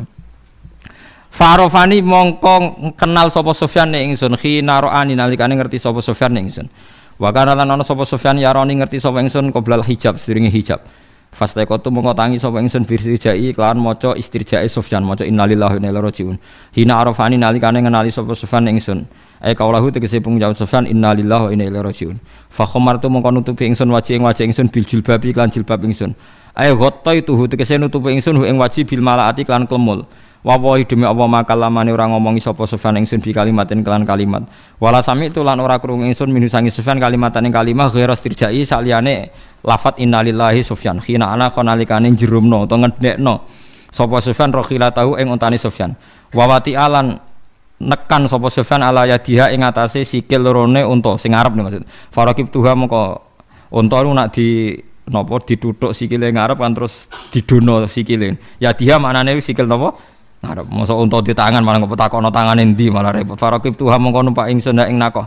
Farofani 1.33 2.05
mongko 2.05 2.55
kenal 3.01 3.33
sapa 3.33 3.57
Sufyan 3.57 3.97
ning 3.97 4.13
ingsun 4.13 4.37
khina 4.37 4.85
ro'ani 4.85 5.17
nalikane 5.17 5.57
ngerti 5.57 5.81
sapa 5.81 6.05
Sufyan 6.05 6.37
ning 6.37 6.53
ingsun. 6.53 6.69
Wa 7.17 7.33
kana 7.33 7.57
lan 7.57 7.73
ana 7.73 7.81
sapa 7.81 8.05
Sufyan 8.05 8.37
yaroni 8.37 8.77
ngerti 8.77 9.01
sapa 9.01 9.25
ingsun 9.25 9.49
qoblal 9.57 9.81
hijab 9.81 10.21
sedurunge 10.21 10.53
hijab. 10.53 10.85
Fastaqatu 11.33 11.89
mongko 11.89 12.13
tangi 12.13 12.37
sapa 12.37 12.61
ingsun 12.61 12.85
birjai 12.85 13.57
kelawan 13.57 13.81
maca 13.81 14.13
istirjae 14.21 14.69
Sufyan 14.69 15.01
maca 15.01 15.25
innalillahi 15.25 15.73
wa 15.73 15.81
inna 15.81 15.89
ilaihi 15.89 16.05
rajiun. 16.05 16.37
Hina 16.77 17.01
arafani 17.01 17.41
nalikane 17.41 17.81
ngenali 17.81 18.13
sapa 18.13 18.37
Sufyan 18.37 18.69
ingsun. 18.69 19.09
Ai 19.41 19.57
kaulahu 19.57 19.89
tegese 19.89 20.21
pengjawab 20.21 20.61
Sufyan 20.61 20.85
innalillahi 20.85 21.45
wa 21.49 21.51
inna 21.57 21.65
ilaihi 21.65 21.85
rajiun. 21.89 22.17
Fa 22.53 22.69
khamartu 22.69 23.09
mongko 23.09 23.33
nutupi 23.33 23.65
ingsun 23.65 23.89
wajih 23.89 24.21
ing 24.21 24.29
wajih 24.29 24.45
ingsun 24.45 24.69
bil 24.69 24.85
jilbabi 24.85 25.33
lan 25.33 25.49
jilbab 25.49 25.81
ingsun. 25.89 26.13
Ai 26.53 26.69
ghattaitu 26.77 27.33
tegese 27.49 27.81
nutupi 27.81 28.13
ingsun 28.13 28.37
ing 28.45 28.61
wajih 28.61 28.85
bil 28.85 29.01
malaati 29.01 29.49
lan 29.49 29.65
klemul. 29.65 30.05
Wawahi 30.43 30.91
demi 30.91 31.07
Allah 31.07 31.31
maka 31.31 31.55
lamane 31.55 31.95
ora 31.95 32.11
ngomongi 32.11 32.43
sapa 32.43 32.67
Sufyan 32.67 32.99
ingsun 32.99 33.23
bi 33.23 33.31
kalimatin 33.31 33.87
kelan 33.87 34.03
kalimat. 34.03 34.43
Wala 34.83 34.99
sami 34.99 35.31
itu 35.31 35.39
lan 35.47 35.63
ora 35.63 35.79
krungu 35.79 36.03
ingsun 36.03 36.35
minu 36.35 36.51
sangi 36.51 36.67
Sufyan 36.67 36.99
kalimatan 36.99 37.47
ing 37.47 37.55
kalimah 37.55 37.95
ghairas 37.95 38.19
tirjai 38.27 38.67
saliyane 38.67 39.31
lafat 39.63 40.03
innalillahi 40.03 40.67
Sufyan. 40.67 40.99
Khina 40.99 41.31
ana 41.31 41.55
konalikane 41.55 42.11
jerumno 42.19 42.67
utawa 42.67 42.91
ngedekno 42.91 43.47
sapa 43.87 44.19
Sufyan 44.19 44.51
rokhila 44.51 44.91
tahu 44.91 45.15
ing 45.15 45.31
untane 45.31 45.63
Sufyan. 45.63 45.95
Wawati 46.35 46.75
alan 46.75 47.23
nekan 47.79 48.27
sapa 48.27 48.51
Sufyan 48.51 48.83
ala 48.83 49.07
yadiha 49.07 49.55
ing 49.55 49.63
atase 49.63 50.03
sikil 50.03 50.43
lorone 50.43 50.83
unta 50.83 51.15
sing 51.23 51.39
nih 51.39 51.63
maksud. 51.63 51.87
Farakib 52.11 52.51
tuha 52.51 52.75
mengko 52.75 53.23
unta 53.71 54.03
nak 54.03 54.35
di 54.35 54.75
napa 55.07 55.39
dituthuk 55.39 55.95
sikile 55.95 56.35
ngarep 56.35 56.59
kan 56.59 56.75
terus 56.75 57.07
didono 57.31 57.87
sikile. 57.87 58.43
Yadiha 58.59 58.99
maknane 58.99 59.39
sikil 59.39 59.71
napa? 59.71 59.95
Ngarep 60.43 60.67
masa 60.75 60.99
unta 60.99 61.23
di 61.23 61.31
tangan 61.39 61.63
malah 61.63 61.87
ngapa 61.87 61.95
takono 61.95 62.35
tangane 62.35 62.67
ndi 62.67 62.91
malah 62.91 63.15
repot. 63.15 63.39
Farakib 63.39 63.79
tuha 63.79 63.95
mongko 64.03 64.27
numpak 64.27 64.51
ingsun 64.51 64.75
ing 64.91 64.99
nakoh 64.99 65.23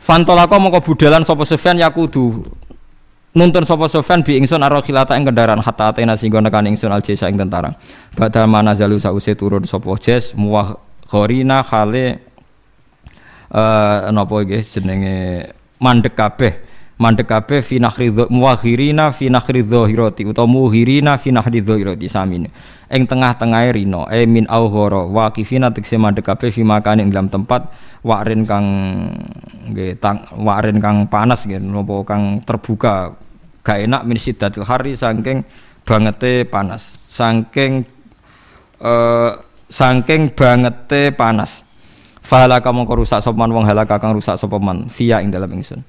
fantolako 0.00 0.56
mongko 0.56 0.80
budalan 0.80 1.28
sapa 1.28 1.44
Sufyan 1.44 1.76
yakudu 1.76 2.40
nuntun 3.36 3.68
sapa 3.68 3.84
Sufyan 3.84 4.24
bi 4.24 4.40
ingsun 4.40 4.64
aro 4.64 4.80
khilata 4.80 5.12
ing 5.12 5.28
kendaraan 5.28 5.60
hatta 5.60 5.92
atena 5.92 6.16
singgo 6.16 6.40
nekan 6.40 6.72
ingsun 6.72 6.88
al 6.88 7.04
jesa 7.04 7.28
ing 7.28 7.36
tentara. 7.36 7.76
Badal 8.16 8.48
manazalu 8.48 8.96
sause 8.96 9.36
turun 9.36 9.68
sapa 9.68 9.92
jes 10.00 10.32
muwah 10.32 10.80
khorina 11.04 11.60
khale 11.60 12.24
eh 13.52 14.08
napa 14.08 14.36
jenenge? 14.48 15.52
Mandek 15.78 16.16
kabeh. 16.16 16.54
Mandek 16.98 17.30
kabeh 17.30 17.62
fi 17.62 17.78
nakhri 17.78 18.10
muwakhirina 18.10 19.14
fi 19.14 19.30
nakhri 19.30 19.62
dhahirati 19.62 20.26
utawa 20.26 20.50
muhirina 20.50 21.14
fi 21.14 21.30
nakhri 21.30 21.62
samine 22.10 22.50
ing 22.88 23.04
tengah-tengahe 23.04 23.76
rino. 23.76 24.08
E 24.08 24.24
min 24.24 24.48
aughara 24.48 25.04
waqifina 25.04 25.72
tekse 25.72 26.00
mandek 26.00 26.24
kabeh 26.24 26.48
fi 26.48 26.64
makane 26.64 27.04
ing 27.04 27.12
dalam 27.12 27.28
tempat 27.28 27.68
wakrin 28.00 28.48
kang 28.48 28.66
nggih 29.68 30.00
tang 30.00 30.24
wakrin 30.40 30.80
kang 30.80 31.04
panas 31.08 31.44
nggih 31.44 31.60
napa 31.60 32.04
kang 32.08 32.40
terbuka. 32.44 33.12
Gak 33.64 33.84
enak 33.84 34.02
min 34.08 34.16
siddatil 34.16 34.64
hari 34.64 34.96
saking 34.96 35.44
bangete 35.84 36.48
panas. 36.48 36.96
Saking 37.12 37.84
uh, 38.80 39.36
saking 39.68 40.32
bangete 40.32 41.12
panas. 41.12 41.60
Fahalaka 42.24 42.72
mongko 42.72 43.04
rusak 43.04 43.24
sapa 43.24 43.40
wong 43.40 43.64
halaka 43.64 43.96
kang 43.96 44.12
rusak 44.12 44.36
sapa 44.36 44.60
man 44.60 44.88
via 44.92 45.24
ing 45.24 45.32
dalam 45.32 45.48
ingsun 45.48 45.80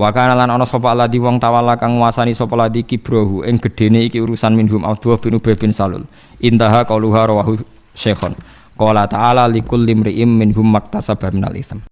Wa 0.00 0.16
kana 0.16 0.32
lan 0.32 0.48
ana 0.48 0.64
sapa 0.64 0.96
aladi 0.96 1.20
wong 1.20 1.36
tawala 1.36 1.76
kang 1.76 2.00
nguasani 2.00 2.32
sapa 2.32 2.56
ladi 2.56 2.88
kibrohu 2.88 3.44
ing 3.44 3.60
gedene 3.60 4.00
iki 4.08 4.16
urusan 4.16 4.56
minhum 4.56 4.80
Abdullah 4.80 5.20
bin 5.20 5.36
Ubay 5.36 5.60
bin 5.60 5.76
Salul. 5.76 6.08
Intaha 6.40 6.88
qauluha 6.88 7.28
rawahu 7.28 7.60
Syekhon. 7.92 8.32
Qala 8.80 9.04
ta'ala 9.04 9.44
likulli 9.44 9.92
imri'im 9.92 10.40
minhum 10.40 10.64
maktasaba 10.72 11.28
minal 11.28 11.52
itsam. 11.52 11.84